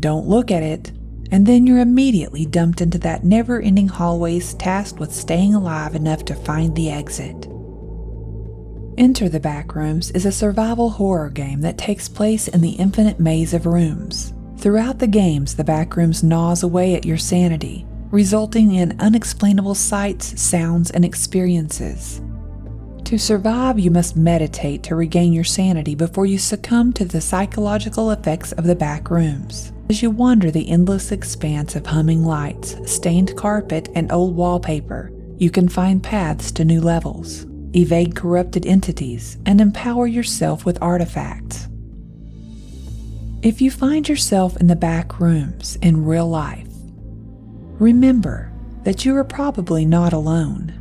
Don't 0.00 0.26
look 0.26 0.50
at 0.50 0.62
it, 0.62 0.90
and 1.30 1.46
then 1.46 1.66
you're 1.66 1.80
immediately 1.80 2.46
dumped 2.46 2.80
into 2.80 2.96
that 3.00 3.24
never 3.24 3.60
ending 3.60 3.88
hallways 3.88 4.54
tasked 4.54 4.98
with 4.98 5.14
staying 5.14 5.54
alive 5.54 5.94
enough 5.94 6.24
to 6.24 6.34
find 6.34 6.74
the 6.74 6.88
exit. 6.90 7.46
Enter 8.96 9.28
the 9.28 9.40
Backrooms 9.40 10.14
is 10.14 10.24
a 10.24 10.30
survival 10.30 10.88
horror 10.88 11.28
game 11.28 11.62
that 11.62 11.76
takes 11.76 12.08
place 12.08 12.46
in 12.46 12.60
the 12.60 12.72
infinite 12.72 13.18
maze 13.18 13.52
of 13.52 13.66
rooms. 13.66 14.32
Throughout 14.58 15.00
the 15.00 15.08
games, 15.08 15.56
the 15.56 15.64
Backrooms 15.64 16.22
gnaws 16.22 16.62
away 16.62 16.94
at 16.94 17.04
your 17.04 17.16
sanity, 17.18 17.84
resulting 18.12 18.76
in 18.76 19.00
unexplainable 19.00 19.74
sights, 19.74 20.40
sounds, 20.40 20.92
and 20.92 21.04
experiences. 21.04 22.22
To 23.06 23.18
survive, 23.18 23.80
you 23.80 23.90
must 23.90 24.16
meditate 24.16 24.84
to 24.84 24.94
regain 24.94 25.32
your 25.32 25.44
sanity 25.44 25.96
before 25.96 26.24
you 26.24 26.38
succumb 26.38 26.92
to 26.92 27.04
the 27.04 27.20
psychological 27.20 28.12
effects 28.12 28.52
of 28.52 28.64
the 28.64 28.76
back 28.76 29.10
rooms. 29.10 29.72
As 29.90 30.02
you 30.02 30.10
wander 30.10 30.52
the 30.52 30.70
endless 30.70 31.10
expanse 31.10 31.74
of 31.74 31.84
humming 31.84 32.24
lights, 32.24 32.76
stained 32.90 33.36
carpet, 33.36 33.88
and 33.96 34.12
old 34.12 34.36
wallpaper, 34.36 35.10
you 35.36 35.50
can 35.50 35.68
find 35.68 36.00
paths 36.00 36.52
to 36.52 36.64
new 36.64 36.80
levels, 36.80 37.44
evade 37.74 38.14
corrupted 38.14 38.66
entities, 38.66 39.38
and 39.46 39.60
empower 39.60 40.06
yourself 40.06 40.64
with 40.64 40.82
artifacts. 40.82 41.68
If 43.42 43.60
you 43.60 43.70
find 43.70 44.08
yourself 44.08 44.56
in 44.56 44.68
the 44.68 44.76
back 44.76 45.20
rooms 45.20 45.76
in 45.82 46.04
real 46.04 46.28
life, 46.28 46.68
remember 47.78 48.50
that 48.84 49.04
you 49.04 49.16
are 49.16 49.24
probably 49.24 49.84
not 49.84 50.12
alone. 50.12 50.80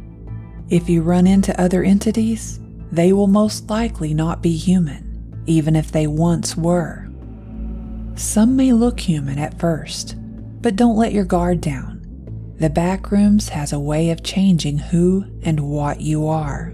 If 0.70 0.88
you 0.90 1.02
run 1.02 1.28
into 1.28 1.60
other 1.60 1.84
entities, 1.84 2.60
they 2.92 3.12
will 3.12 3.28
most 3.28 3.70
likely 3.70 4.14
not 4.14 4.42
be 4.42 4.56
human, 4.56 5.44
even 5.46 5.76
if 5.76 5.92
they 5.92 6.08
once 6.08 6.56
were. 6.56 7.10
Some 8.16 8.56
may 8.56 8.72
look 8.72 9.00
human 9.00 9.40
at 9.40 9.60
first, 9.60 10.16
but 10.62 10.76
don't 10.76 10.98
let 10.98 11.12
your 11.12 11.26
guard 11.26 11.60
down. 11.60 12.02
The 12.60 12.70
Backrooms 12.70 13.50
has 13.50 13.74
a 13.74 13.80
way 13.80 14.12
of 14.12 14.24
changing 14.24 14.78
who 14.78 15.26
and 15.42 15.60
what 15.60 16.00
you 16.00 16.28
are. 16.28 16.74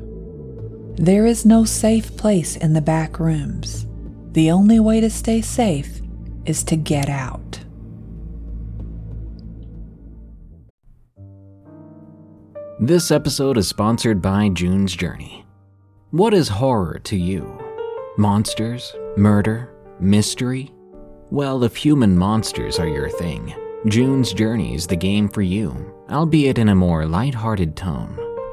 There 1.00 1.26
is 1.26 1.46
no 1.46 1.64
safe 1.64 2.18
place 2.18 2.58
in 2.58 2.74
the 2.74 2.82
back 2.82 3.22
rooms. 3.22 3.88
The 4.34 4.52
only 4.52 4.82
way 4.82 5.00
to 5.00 5.10
stay 5.10 5.40
safe 5.40 6.02
is 6.46 6.62
to 6.66 6.76
get 6.76 7.08
out. 7.08 7.62
This 12.82 13.12
episode 13.12 13.58
is 13.58 13.70
sponsored 13.70 14.22
by 14.22 14.50
June's 14.50 14.94
Journey. 14.94 15.46
What 16.12 16.34
is 16.34 16.50
horror 16.50 17.00
to 17.06 17.16
you? 17.16 17.58
Monsters? 18.18 18.94
Murder? 19.16 19.74
Mystery? 20.02 20.70
Well, 21.32 21.64
if 21.64 21.78
human 21.78 22.18
monsters 22.18 22.78
are 22.78 22.90
your 22.90 23.10
thing, 23.10 23.56
June's 23.88 24.34
Journey 24.34 24.76
is 24.76 24.86
the 24.86 24.98
game 24.98 25.30
for 25.30 25.44
you, 25.44 25.96
albeit 26.10 26.58
in 26.58 26.68
a 26.68 26.76
more 26.76 27.06
light-hearted 27.06 27.78
tone. 27.78 28.29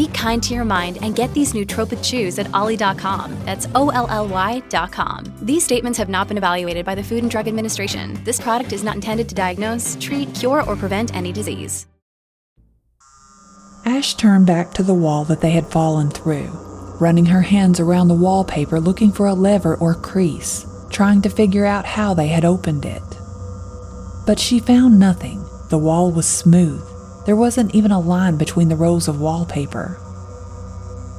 Be 0.00 0.08
kind 0.08 0.42
to 0.44 0.54
your 0.54 0.64
mind 0.64 0.96
and 1.02 1.14
get 1.14 1.30
these 1.34 1.52
nootropic 1.52 2.02
chews 2.02 2.38
at 2.38 2.48
olly.com. 2.54 3.38
That's 3.44 3.68
O 3.74 3.90
L 3.90 4.06
L 4.08 4.26
Y.com. 4.28 5.24
These 5.42 5.62
statements 5.62 5.98
have 5.98 6.08
not 6.08 6.26
been 6.26 6.38
evaluated 6.38 6.86
by 6.86 6.94
the 6.94 7.04
Food 7.04 7.20
and 7.20 7.30
Drug 7.30 7.46
Administration. 7.46 8.18
This 8.24 8.40
product 8.40 8.72
is 8.72 8.82
not 8.82 8.94
intended 8.94 9.28
to 9.28 9.34
diagnose, 9.34 9.98
treat, 10.00 10.34
cure, 10.34 10.62
or 10.62 10.74
prevent 10.74 11.14
any 11.14 11.32
disease. 11.32 11.86
Ash 13.84 14.14
turned 14.14 14.46
back 14.46 14.72
to 14.72 14.82
the 14.82 14.94
wall 14.94 15.24
that 15.24 15.42
they 15.42 15.50
had 15.50 15.66
fallen 15.66 16.08
through, 16.08 16.48
running 16.98 17.26
her 17.26 17.42
hands 17.42 17.78
around 17.78 18.08
the 18.08 18.14
wallpaper 18.14 18.80
looking 18.80 19.12
for 19.12 19.26
a 19.26 19.34
lever 19.34 19.76
or 19.76 19.94
crease, 19.94 20.64
trying 20.88 21.20
to 21.20 21.28
figure 21.28 21.66
out 21.66 21.84
how 21.84 22.14
they 22.14 22.28
had 22.28 22.46
opened 22.46 22.86
it. 22.86 23.02
But 24.26 24.38
she 24.38 24.60
found 24.60 24.98
nothing. 24.98 25.44
The 25.68 25.76
wall 25.76 26.10
was 26.10 26.26
smooth. 26.26 26.86
There 27.26 27.36
wasn't 27.36 27.74
even 27.74 27.90
a 27.90 28.00
line 28.00 28.36
between 28.36 28.68
the 28.68 28.76
rows 28.76 29.08
of 29.08 29.20
wallpaper. 29.20 29.98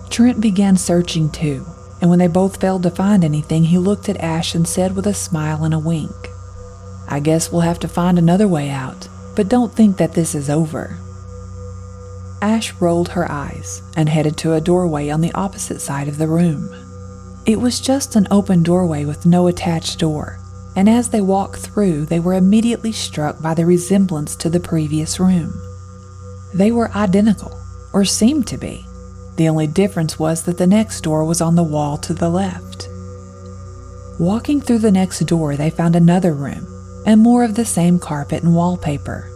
Trent 0.09 0.41
began 0.41 0.75
searching 0.75 1.29
too, 1.29 1.65
and 2.01 2.09
when 2.09 2.19
they 2.19 2.27
both 2.27 2.59
failed 2.59 2.83
to 2.83 2.89
find 2.89 3.23
anything, 3.23 3.65
he 3.65 3.77
looked 3.77 4.09
at 4.09 4.17
Ash 4.17 4.55
and 4.55 4.67
said 4.67 4.95
with 4.95 5.07
a 5.07 5.13
smile 5.13 5.63
and 5.63 5.73
a 5.73 5.79
wink, 5.79 6.11
I 7.07 7.19
guess 7.19 7.51
we'll 7.51 7.61
have 7.61 7.79
to 7.79 7.87
find 7.87 8.17
another 8.17 8.47
way 8.47 8.69
out, 8.69 9.07
but 9.35 9.49
don't 9.49 9.73
think 9.73 9.97
that 9.97 10.13
this 10.13 10.33
is 10.33 10.49
over. 10.49 10.97
Ash 12.41 12.73
rolled 12.79 13.09
her 13.09 13.31
eyes 13.31 13.83
and 13.95 14.09
headed 14.09 14.37
to 14.37 14.53
a 14.53 14.61
doorway 14.61 15.09
on 15.09 15.21
the 15.21 15.33
opposite 15.33 15.79
side 15.79 16.07
of 16.07 16.17
the 16.17 16.27
room. 16.27 16.73
It 17.45 17.59
was 17.59 17.79
just 17.79 18.15
an 18.15 18.27
open 18.31 18.63
doorway 18.63 19.05
with 19.05 19.25
no 19.25 19.47
attached 19.47 19.99
door, 19.99 20.39
and 20.75 20.89
as 20.89 21.09
they 21.09 21.21
walked 21.21 21.59
through, 21.59 22.05
they 22.05 22.19
were 22.19 22.33
immediately 22.33 22.91
struck 22.91 23.41
by 23.41 23.53
the 23.53 23.65
resemblance 23.65 24.35
to 24.37 24.49
the 24.49 24.59
previous 24.59 25.19
room. 25.19 25.53
They 26.53 26.71
were 26.71 26.91
identical, 26.91 27.57
or 27.93 28.05
seemed 28.05 28.47
to 28.47 28.57
be. 28.57 28.85
The 29.37 29.49
only 29.49 29.67
difference 29.67 30.19
was 30.19 30.43
that 30.43 30.57
the 30.57 30.67
next 30.67 31.01
door 31.01 31.23
was 31.23 31.41
on 31.41 31.55
the 31.55 31.63
wall 31.63 31.97
to 31.99 32.13
the 32.13 32.29
left. 32.29 32.89
Walking 34.19 34.61
through 34.61 34.79
the 34.79 34.91
next 34.91 35.19
door, 35.21 35.55
they 35.55 35.69
found 35.69 35.95
another 35.95 36.33
room 36.33 36.67
and 37.05 37.21
more 37.21 37.43
of 37.43 37.55
the 37.55 37.65
same 37.65 37.97
carpet 37.97 38.43
and 38.43 38.53
wallpaper. 38.53 39.29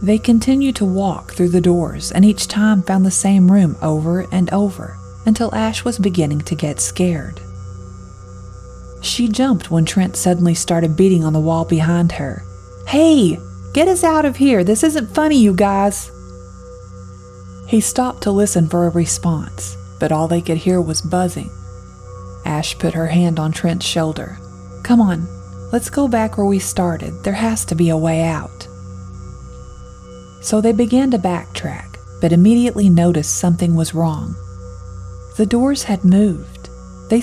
They 0.00 0.18
continued 0.18 0.76
to 0.76 0.84
walk 0.84 1.32
through 1.32 1.48
the 1.48 1.60
doors 1.60 2.12
and 2.12 2.24
each 2.24 2.46
time 2.46 2.82
found 2.82 3.04
the 3.04 3.10
same 3.10 3.50
room 3.50 3.76
over 3.82 4.20
and 4.30 4.52
over 4.52 4.96
until 5.26 5.52
Ash 5.54 5.84
was 5.84 5.98
beginning 5.98 6.42
to 6.42 6.54
get 6.54 6.80
scared. 6.80 7.40
She 9.00 9.28
jumped 9.28 9.70
when 9.70 9.84
Trent 9.84 10.16
suddenly 10.16 10.54
started 10.54 10.96
beating 10.96 11.24
on 11.24 11.32
the 11.32 11.40
wall 11.40 11.64
behind 11.64 12.12
her. 12.12 12.44
Hey, 12.86 13.38
get 13.78 13.86
us 13.86 14.02
out 14.02 14.24
of 14.24 14.38
here. 14.38 14.64
This 14.64 14.82
isn't 14.82 15.14
funny, 15.14 15.38
you 15.38 15.54
guys. 15.54 16.10
He 17.68 17.80
stopped 17.80 18.24
to 18.24 18.32
listen 18.32 18.68
for 18.68 18.88
a 18.88 18.90
response, 18.90 19.76
but 20.00 20.10
all 20.10 20.26
they 20.26 20.40
could 20.40 20.56
hear 20.56 20.80
was 20.80 21.00
buzzing. 21.00 21.48
Ash 22.44 22.76
put 22.76 22.94
her 22.94 23.06
hand 23.06 23.38
on 23.38 23.52
Trent's 23.52 23.86
shoulder. 23.86 24.36
Come 24.82 25.00
on, 25.00 25.28
let's 25.70 25.90
go 25.90 26.08
back 26.08 26.36
where 26.36 26.44
we 26.44 26.58
started. 26.58 27.22
There 27.22 27.34
has 27.34 27.64
to 27.66 27.76
be 27.76 27.88
a 27.88 27.96
way 27.96 28.22
out. 28.22 28.66
So 30.42 30.60
they 30.60 30.72
began 30.72 31.12
to 31.12 31.18
backtrack, 31.18 31.98
but 32.20 32.32
immediately 32.32 32.88
noticed 32.88 33.38
something 33.38 33.76
was 33.76 33.94
wrong. 33.94 34.34
The 35.36 35.46
doors 35.46 35.84
had 35.84 36.02
moved. 36.02 36.68
They 37.10 37.22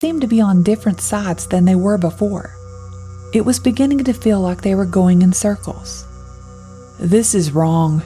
Seemed 0.00 0.20
to 0.20 0.28
be 0.28 0.40
on 0.40 0.62
different 0.62 1.00
sides 1.00 1.48
than 1.48 1.64
they 1.64 1.74
were 1.74 1.98
before. 1.98 2.54
It 3.34 3.44
was 3.44 3.58
beginning 3.58 4.04
to 4.04 4.12
feel 4.12 4.40
like 4.40 4.62
they 4.62 4.76
were 4.76 4.86
going 4.86 5.22
in 5.22 5.32
circles. 5.32 6.06
This 7.00 7.34
is 7.34 7.50
wrong, 7.50 8.02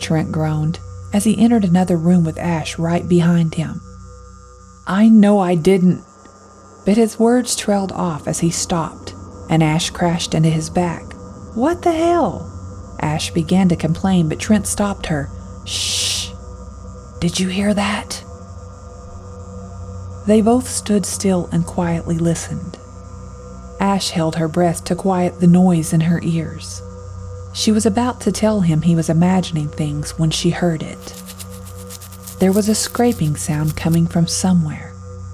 Trent 0.00 0.32
groaned 0.32 0.80
as 1.12 1.22
he 1.22 1.38
entered 1.38 1.64
another 1.64 1.96
room 1.96 2.24
with 2.24 2.38
Ash 2.38 2.76
right 2.76 3.08
behind 3.08 3.54
him. 3.54 3.80
I 4.88 5.08
know 5.08 5.38
I 5.38 5.54
didn't. 5.54 6.02
But 6.84 6.96
his 6.96 7.20
words 7.20 7.54
trailed 7.54 7.92
off 7.92 8.26
as 8.26 8.40
he 8.40 8.50
stopped, 8.50 9.14
and 9.48 9.62
Ash 9.62 9.90
crashed 9.90 10.34
into 10.34 10.48
his 10.48 10.68
back. 10.68 11.04
What 11.54 11.82
the 11.82 11.92
hell? 11.92 12.50
Ash 13.00 13.30
began 13.30 13.68
to 13.68 13.76
complain, 13.76 14.28
but 14.28 14.40
Trent 14.40 14.66
stopped 14.66 15.06
her. 15.06 15.30
Shh! 15.64 16.30
Did 17.20 17.38
you 17.38 17.46
hear 17.46 17.74
that? 17.74 18.24
They 20.28 20.42
both 20.42 20.68
stood 20.68 21.06
still 21.06 21.48
and 21.52 21.64
quietly 21.64 22.18
listened. 22.18 22.78
Ash 23.80 24.10
held 24.10 24.36
her 24.36 24.46
breath 24.46 24.84
to 24.84 24.94
quiet 24.94 25.40
the 25.40 25.46
noise 25.46 25.94
in 25.94 26.02
her 26.02 26.20
ears. 26.22 26.82
She 27.54 27.72
was 27.72 27.86
about 27.86 28.20
to 28.20 28.30
tell 28.30 28.60
him 28.60 28.82
he 28.82 28.94
was 28.94 29.08
imagining 29.08 29.70
things 29.70 30.18
when 30.18 30.30
she 30.30 30.50
heard 30.50 30.82
it. 30.82 31.22
There 32.40 32.52
was 32.52 32.68
a 32.68 32.74
scraping 32.74 33.36
sound 33.36 33.74
coming 33.74 34.06
from 34.06 34.26
somewhere. 34.26 34.92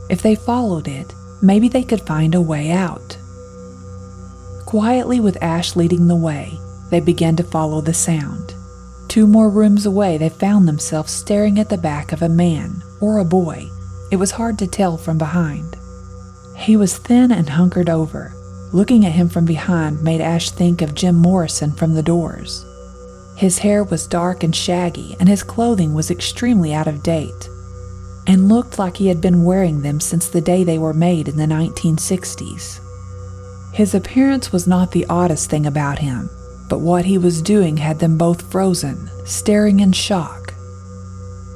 If 0.09 0.23
they 0.23 0.37
followed 0.37 0.87
it, 0.87 1.13
maybe 1.43 1.69
they 1.69 1.83
could 1.83 2.03
find 2.03 2.33
a 2.37 2.41
way 2.41 2.71
out. 2.71 3.19
Quietly, 4.65 5.19
with 5.19 5.43
Ash 5.43 5.75
leading 5.75 6.07
the 6.07 6.15
way, 6.15 6.57
they 6.91 7.01
began 7.01 7.35
to 7.35 7.43
follow 7.43 7.81
the 7.81 7.95
sound. 7.95 8.55
Two 9.09 9.27
more 9.27 9.51
rooms 9.51 9.87
away, 9.87 10.19
they 10.19 10.29
found 10.29 10.69
themselves 10.69 11.13
staring 11.13 11.59
at 11.59 11.69
the 11.69 11.77
back 11.77 12.13
of 12.13 12.23
a 12.23 12.29
man 12.29 12.81
or 13.01 13.19
a 13.19 13.25
boy. 13.25 13.69
It 14.15 14.21
was 14.21 14.31
hard 14.31 14.57
to 14.57 14.67
tell 14.69 14.97
from 14.97 15.19
behind. 15.19 15.77
He 16.57 16.77
was 16.77 16.99
thin 16.99 17.33
and 17.33 17.49
hunkered 17.49 17.91
over. 17.91 18.33
Looking 18.73 19.05
at 19.05 19.11
him 19.11 19.29
from 19.29 19.45
behind 19.45 20.05
made 20.05 20.21
Ash 20.21 20.51
think 20.51 20.83
of 20.83 20.95
Jim 20.95 21.17
Morrison 21.17 21.73
from 21.73 21.95
the 21.95 22.03
doors. 22.05 22.65
His 23.37 23.59
hair 23.59 23.83
was 23.83 24.07
dark 24.07 24.45
and 24.45 24.55
shaggy, 24.55 25.17
and 25.19 25.29
his 25.29 25.43
clothing 25.43 25.95
was 25.95 26.13
extremely 26.13 26.73
out 26.73 26.87
of 26.87 27.03
date, 27.03 27.49
and 28.29 28.49
looked 28.49 28.79
like 28.79 28.99
he 28.99 29.09
had 29.09 29.21
been 29.21 29.43
wearing 29.43 29.83
them 29.83 29.99
since 29.99 30.29
the 30.29 30.41
day 30.41 30.63
they 30.63 30.79
were 30.79 30.95
made 30.95 31.27
in 31.27 31.37
the 31.37 31.47
1960s. 31.47 32.79
His 33.73 33.97
appearance 33.97 34.53
was 34.53 34.69
not 34.69 34.93
the 34.93 35.07
oddest 35.07 35.51
thing 35.51 35.67
about 35.67 35.99
him, 35.99 36.31
but 36.69 36.79
what 36.79 37.05
he 37.05 37.19
was 37.19 37.43
doing 37.43 37.79
had 37.79 37.99
them 37.99 38.17
both 38.17 38.49
frozen, 38.53 39.11
staring 39.25 39.81
in 39.81 39.91
shock. 39.91 40.44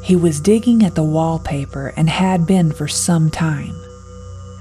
He 0.08 0.16
was 0.16 0.40
digging 0.40 0.82
at 0.84 0.94
the 0.94 1.02
wallpaper 1.02 1.92
and 1.94 2.08
had 2.08 2.46
been 2.46 2.72
for 2.72 2.88
some 2.88 3.28
time. 3.28 3.74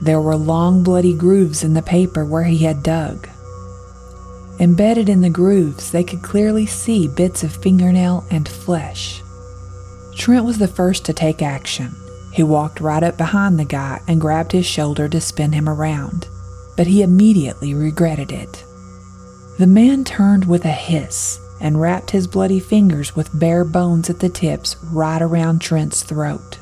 There 0.01 0.19
were 0.19 0.35
long, 0.35 0.83
bloody 0.83 1.13
grooves 1.13 1.63
in 1.63 1.73
the 1.73 1.81
paper 1.81 2.25
where 2.25 2.43
he 2.43 2.57
had 2.65 2.83
dug. 2.83 3.29
Embedded 4.59 5.07
in 5.07 5.21
the 5.21 5.29
grooves, 5.29 5.89
they 5.89 6.03
could 6.03 6.21
clearly 6.21 6.65
see 6.65 7.07
bits 7.07 7.45
of 7.45 7.55
fingernail 7.55 8.25
and 8.29 8.45
flesh. 8.45 9.21
Trent 10.17 10.43
was 10.43 10.57
the 10.57 10.67
first 10.67 11.05
to 11.05 11.13
take 11.13 11.41
action. 11.41 11.95
He 12.33 12.43
walked 12.43 12.81
right 12.81 13.01
up 13.01 13.15
behind 13.15 13.57
the 13.57 13.63
guy 13.63 14.01
and 14.05 14.19
grabbed 14.19 14.51
his 14.51 14.65
shoulder 14.65 15.07
to 15.07 15.21
spin 15.21 15.53
him 15.53 15.69
around, 15.69 16.27
but 16.75 16.87
he 16.87 17.03
immediately 17.03 17.73
regretted 17.73 18.33
it. 18.33 18.65
The 19.59 19.65
man 19.65 20.03
turned 20.03 20.43
with 20.43 20.65
a 20.65 20.71
hiss 20.71 21.39
and 21.60 21.82
wrapped 21.82 22.12
his 22.12 22.28
bloody 22.28 22.60
fingers 22.60 23.16
with 23.16 23.38
bare 23.38 23.66
bones 23.66 24.10
at 24.10 24.20
the 24.20 24.30
tips 24.30 24.76
right 24.84 25.22
around 25.22 25.60
Trent's 25.60 26.03
throat. 26.03 26.60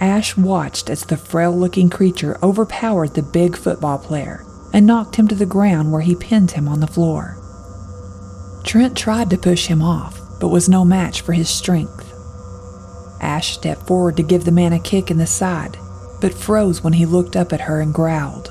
Ash 0.00 0.36
watched 0.36 0.88
as 0.88 1.04
the 1.04 1.16
frail 1.16 1.56
looking 1.56 1.90
creature 1.90 2.38
overpowered 2.42 3.14
the 3.14 3.22
big 3.22 3.56
football 3.56 3.98
player 3.98 4.46
and 4.72 4.86
knocked 4.86 5.16
him 5.16 5.28
to 5.28 5.34
the 5.34 5.44
ground 5.46 5.92
where 5.92 6.00
he 6.00 6.14
pinned 6.14 6.52
him 6.52 6.68
on 6.68 6.80
the 6.80 6.86
floor. 6.86 7.36
Trent 8.64 8.96
tried 8.96 9.28
to 9.30 9.38
push 9.38 9.66
him 9.66 9.82
off, 9.82 10.20
but 10.40 10.48
was 10.48 10.68
no 10.68 10.84
match 10.84 11.20
for 11.20 11.32
his 11.32 11.50
strength. 11.50 12.06
Ash 13.20 13.54
stepped 13.54 13.86
forward 13.86 14.16
to 14.16 14.22
give 14.22 14.44
the 14.44 14.52
man 14.52 14.72
a 14.72 14.78
kick 14.78 15.10
in 15.10 15.18
the 15.18 15.26
side, 15.26 15.76
but 16.20 16.32
froze 16.32 16.82
when 16.82 16.94
he 16.94 17.04
looked 17.04 17.36
up 17.36 17.52
at 17.52 17.62
her 17.62 17.80
and 17.80 17.92
growled. 17.92 18.50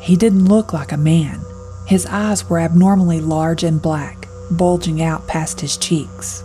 He 0.00 0.16
didn't 0.16 0.46
look 0.46 0.72
like 0.72 0.92
a 0.92 0.96
man. 0.96 1.44
His 1.88 2.04
eyes 2.04 2.50
were 2.50 2.58
abnormally 2.58 3.18
large 3.18 3.64
and 3.64 3.80
black, 3.80 4.28
bulging 4.50 5.00
out 5.00 5.26
past 5.26 5.58
his 5.62 5.78
cheeks. 5.78 6.44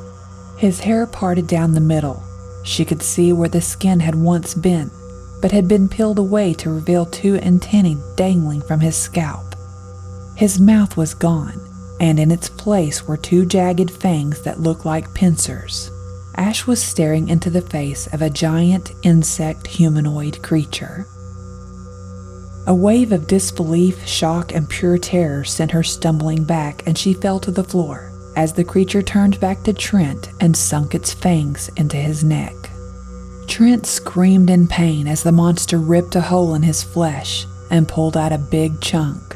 His 0.58 0.80
hair 0.80 1.06
parted 1.06 1.48
down 1.48 1.74
the 1.74 1.82
middle. 1.82 2.24
She 2.64 2.86
could 2.86 3.02
see 3.02 3.34
where 3.34 3.50
the 3.50 3.60
skin 3.60 4.00
had 4.00 4.16
once 4.16 4.54
been, 4.54 4.90
but 5.42 5.52
had 5.52 5.68
been 5.68 5.90
peeled 5.90 6.18
away 6.18 6.54
to 6.54 6.70
reveal 6.70 7.06
two 7.06 7.36
antennae 7.40 7.98
dangling 8.16 8.62
from 8.62 8.80
his 8.80 8.96
scalp. 8.96 9.56
His 10.38 10.62
mouth 10.62 10.96
was 10.96 11.14
gone, 11.14 11.60
and 12.00 12.22
in 12.22 12.32
its 12.32 12.48
place 12.48 13.06
were 13.06 13.18
two 13.18 13.46
jagged 13.46 13.92
fangs 13.92 14.44
that 14.44 14.62
looked 14.62 14.86
like 14.86 15.14
pincers. 15.14 15.92
Ash 16.36 16.66
was 16.66 16.82
staring 16.82 17.28
into 17.28 17.50
the 17.50 17.62
face 17.62 18.08
of 18.14 18.22
a 18.22 18.30
giant 18.30 18.94
insect 19.04 19.68
humanoid 19.68 20.42
creature. 20.42 21.06
A 22.66 22.74
wave 22.74 23.12
of 23.12 23.28
disbelief, 23.28 24.08
shock, 24.08 24.54
and 24.54 24.70
pure 24.70 24.98
terror 24.98 25.44
sent 25.44 25.72
her 25.72 25.84
stumbling 25.84 26.46
back, 26.46 26.88
and 26.88 26.98
she 26.98 27.14
fell 27.14 27.40
to 27.42 27.52
the 27.52 27.64
floor 27.64 28.14
as 28.36 28.54
the 28.54 28.64
creature 28.64 29.02
turned 29.02 29.40
back 29.40 29.64
to 29.64 29.74
Trent 29.74 30.30
and 30.40 30.56
sunk 30.56 30.96
its 30.96 31.14
fangs 31.14 31.70
into 31.76 31.98
his 31.98 32.24
neck. 32.24 32.56
Trent 33.48 33.86
screamed 33.86 34.50
in 34.50 34.68
pain 34.68 35.08
as 35.08 35.24
the 35.24 35.32
monster 35.32 35.78
ripped 35.78 36.16
a 36.16 36.22
hole 36.22 36.56
in 36.56 36.64
his 36.64 36.84
flesh 36.84 37.46
and 37.70 37.88
pulled 37.88 38.16
out 38.16 38.32
a 38.32 38.38
big 38.38 38.80
chunk. 38.80 39.36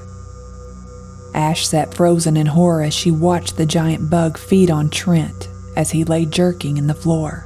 Ash 1.33 1.67
sat 1.67 1.93
frozen 1.93 2.37
in 2.37 2.47
horror 2.47 2.81
as 2.81 2.93
she 2.93 3.11
watched 3.11 3.57
the 3.57 3.65
giant 3.65 4.09
bug 4.09 4.37
feed 4.37 4.71
on 4.71 4.89
Trent 4.89 5.49
as 5.75 5.91
he 5.91 6.03
lay 6.03 6.25
jerking 6.25 6.77
in 6.77 6.87
the 6.87 6.95
floor. 6.95 7.45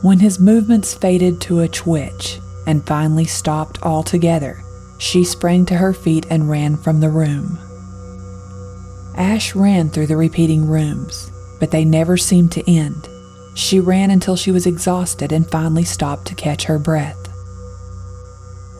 When 0.00 0.20
his 0.20 0.38
movements 0.38 0.94
faded 0.94 1.40
to 1.42 1.60
a 1.60 1.68
twitch 1.68 2.38
and 2.66 2.86
finally 2.86 3.24
stopped 3.24 3.82
altogether, 3.82 4.62
she 4.98 5.24
sprang 5.24 5.66
to 5.66 5.76
her 5.76 5.92
feet 5.92 6.26
and 6.30 6.48
ran 6.48 6.76
from 6.76 7.00
the 7.00 7.10
room. 7.10 7.58
Ash 9.16 9.54
ran 9.54 9.90
through 9.90 10.06
the 10.06 10.16
repeating 10.16 10.68
rooms, 10.68 11.30
but 11.60 11.70
they 11.70 11.84
never 11.84 12.16
seemed 12.16 12.52
to 12.52 12.70
end. 12.70 13.08
She 13.54 13.78
ran 13.78 14.10
until 14.10 14.36
she 14.36 14.50
was 14.50 14.66
exhausted 14.66 15.30
and 15.30 15.48
finally 15.48 15.84
stopped 15.84 16.26
to 16.26 16.34
catch 16.34 16.64
her 16.64 16.78
breath. 16.78 17.28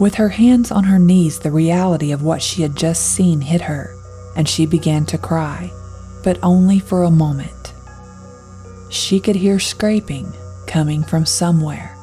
With 0.01 0.17
her 0.17 0.31
hands 0.31 0.73
on 0.73 0.85
her 0.85 0.99
knees, 0.99 1.39
the 1.39 1.53
reality 1.53 2.11
of 2.11 2.23
what 2.23 2.43
she 2.43 2.63
had 2.63 2.75
just 2.75 3.15
seen 3.15 3.41
hit 3.41 3.61
her, 3.63 3.97
and 4.35 4.49
she 4.49 4.67
began 4.67 5.07
to 5.07 5.19
cry, 5.19 5.73
but 6.25 6.39
only 6.43 6.81
for 6.81 7.05
a 7.05 7.11
moment. 7.11 7.73
She 8.89 9.21
could 9.21 9.37
hear 9.37 9.61
scraping 9.61 10.33
coming 10.67 11.05
from 11.05 11.25
somewhere, 11.25 11.94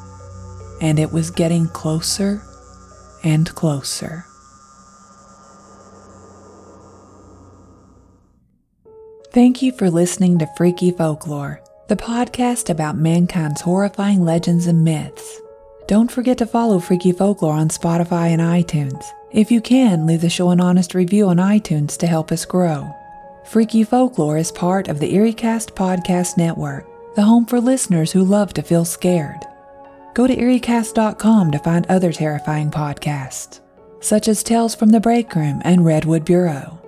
and 0.82 0.98
it 0.98 1.12
was 1.12 1.30
getting 1.30 1.68
closer 1.68 2.42
and 3.24 3.48
closer. 3.54 4.26
Thank 9.30 9.62
you 9.62 9.72
for 9.72 9.88
listening 9.88 10.38
to 10.40 10.48
Freaky 10.56 10.90
Folklore, 10.90 11.62
the 11.88 11.96
podcast 11.96 12.68
about 12.68 12.98
mankind's 12.98 13.62
horrifying 13.62 14.22
legends 14.24 14.66
and 14.66 14.84
myths. 14.84 15.40
Don't 15.86 16.10
forget 16.10 16.36
to 16.38 16.46
follow 16.46 16.78
Freaky 16.78 17.12
Folklore 17.12 17.54
on 17.54 17.68
Spotify 17.68 18.28
and 18.28 18.42
iTunes. 18.42 19.04
If 19.30 19.50
you 19.50 19.62
can, 19.62 20.04
leave 20.04 20.20
the 20.20 20.28
show 20.28 20.50
an 20.50 20.60
honest 20.60 20.94
review 20.94 21.28
on 21.28 21.38
iTunes 21.38 21.96
to 21.98 22.06
help 22.06 22.30
us 22.30 22.44
grow. 22.44 22.94
Freaky 23.44 23.84
Folklore 23.84 24.36
is 24.36 24.52
part 24.52 24.88
of 24.88 24.98
the 24.98 25.14
EerieCast 25.14 25.74
Podcast 25.74 26.36
Network, 26.36 26.86
the 27.14 27.22
home 27.22 27.46
for 27.46 27.60
listeners 27.60 28.12
who 28.12 28.24
love 28.24 28.52
to 28.54 28.62
feel 28.62 28.84
scared. 28.84 29.46
Go 30.14 30.26
to 30.26 30.36
EerieCast.com 30.36 31.50
to 31.50 31.58
find 31.58 31.86
other 31.86 32.12
terrifying 32.12 32.70
podcasts, 32.70 33.60
such 34.00 34.28
as 34.28 34.42
Tales 34.42 34.74
from 34.74 34.90
the 34.90 35.00
Break 35.00 35.34
Room 35.34 35.62
and 35.64 35.84
Redwood 35.84 36.24
Bureau. 36.24 36.78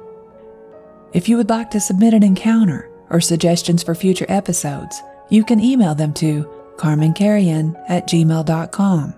If 1.15 1.29
you 1.29 1.37
would 1.37 1.49
like 1.49 1.71
to 1.71 1.81
submit 1.81 2.13
an 2.13 2.23
encounter 2.23 2.91
or 3.09 3.21
suggestions 3.21 3.83
for 3.83 3.95
future 3.95 4.27
episodes, 4.29 5.01
you 5.31 5.45
can 5.45 5.61
email 5.61 5.95
them 5.95 6.13
to 6.15 6.45
carmencarrion 6.77 7.83
at 7.89 8.09
gmail.com. 8.09 9.15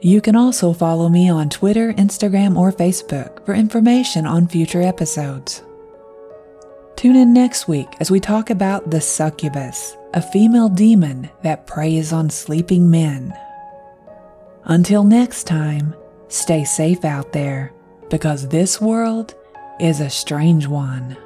You 0.00 0.20
can 0.20 0.34
also 0.34 0.72
follow 0.72 1.08
me 1.08 1.30
on 1.30 1.48
Twitter, 1.48 1.92
Instagram, 1.92 2.56
or 2.56 2.72
Facebook 2.72 3.46
for 3.46 3.54
information 3.54 4.26
on 4.26 4.48
future 4.48 4.82
episodes. 4.82 5.62
Tune 6.96 7.14
in 7.14 7.32
next 7.32 7.68
week 7.68 7.88
as 8.00 8.10
we 8.10 8.18
talk 8.18 8.50
about 8.50 8.90
the 8.90 9.00
succubus, 9.00 9.96
a 10.14 10.20
female 10.20 10.68
demon 10.68 11.30
that 11.42 11.66
preys 11.66 12.12
on 12.12 12.28
sleeping 12.28 12.90
men. 12.90 13.36
Until 14.64 15.04
next 15.04 15.44
time, 15.44 15.94
stay 16.28 16.64
safe 16.64 17.04
out 17.04 17.32
there 17.32 17.72
because 18.10 18.48
this 18.48 18.80
world 18.80 19.34
is 19.80 20.00
a 20.00 20.10
strange 20.10 20.66
one. 20.66 21.16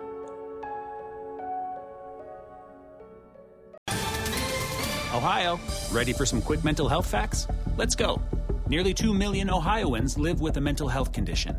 Ohio, 5.13 5.59
ready 5.91 6.13
for 6.13 6.25
some 6.25 6.41
quick 6.41 6.63
mental 6.63 6.89
health 6.89 7.07
facts? 7.07 7.49
Let's 7.77 7.97
go. 7.97 8.23
Nearly 8.69 8.95
2 8.95 9.13
million 9.13 9.51
Ohioans 9.51 10.17
live 10.17 10.41
with 10.41 10.59
a 10.59 10.61
mental 10.61 10.89
health 10.89 11.13
condition. 11.13 11.57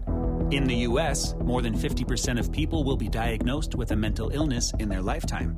In 0.51 0.63
the 0.63 0.75
U.S., 0.75 1.35
more 1.43 1.61
than 1.61 1.77
50% 1.77 2.39
of 2.39 2.51
people 2.53 2.85
will 2.85 2.95
be 2.95 3.09
diagnosed 3.09 3.75
with 3.75 3.91
a 3.91 3.95
mental 3.95 4.29
illness 4.29 4.71
in 4.79 4.87
their 4.87 5.01
lifetime. 5.01 5.57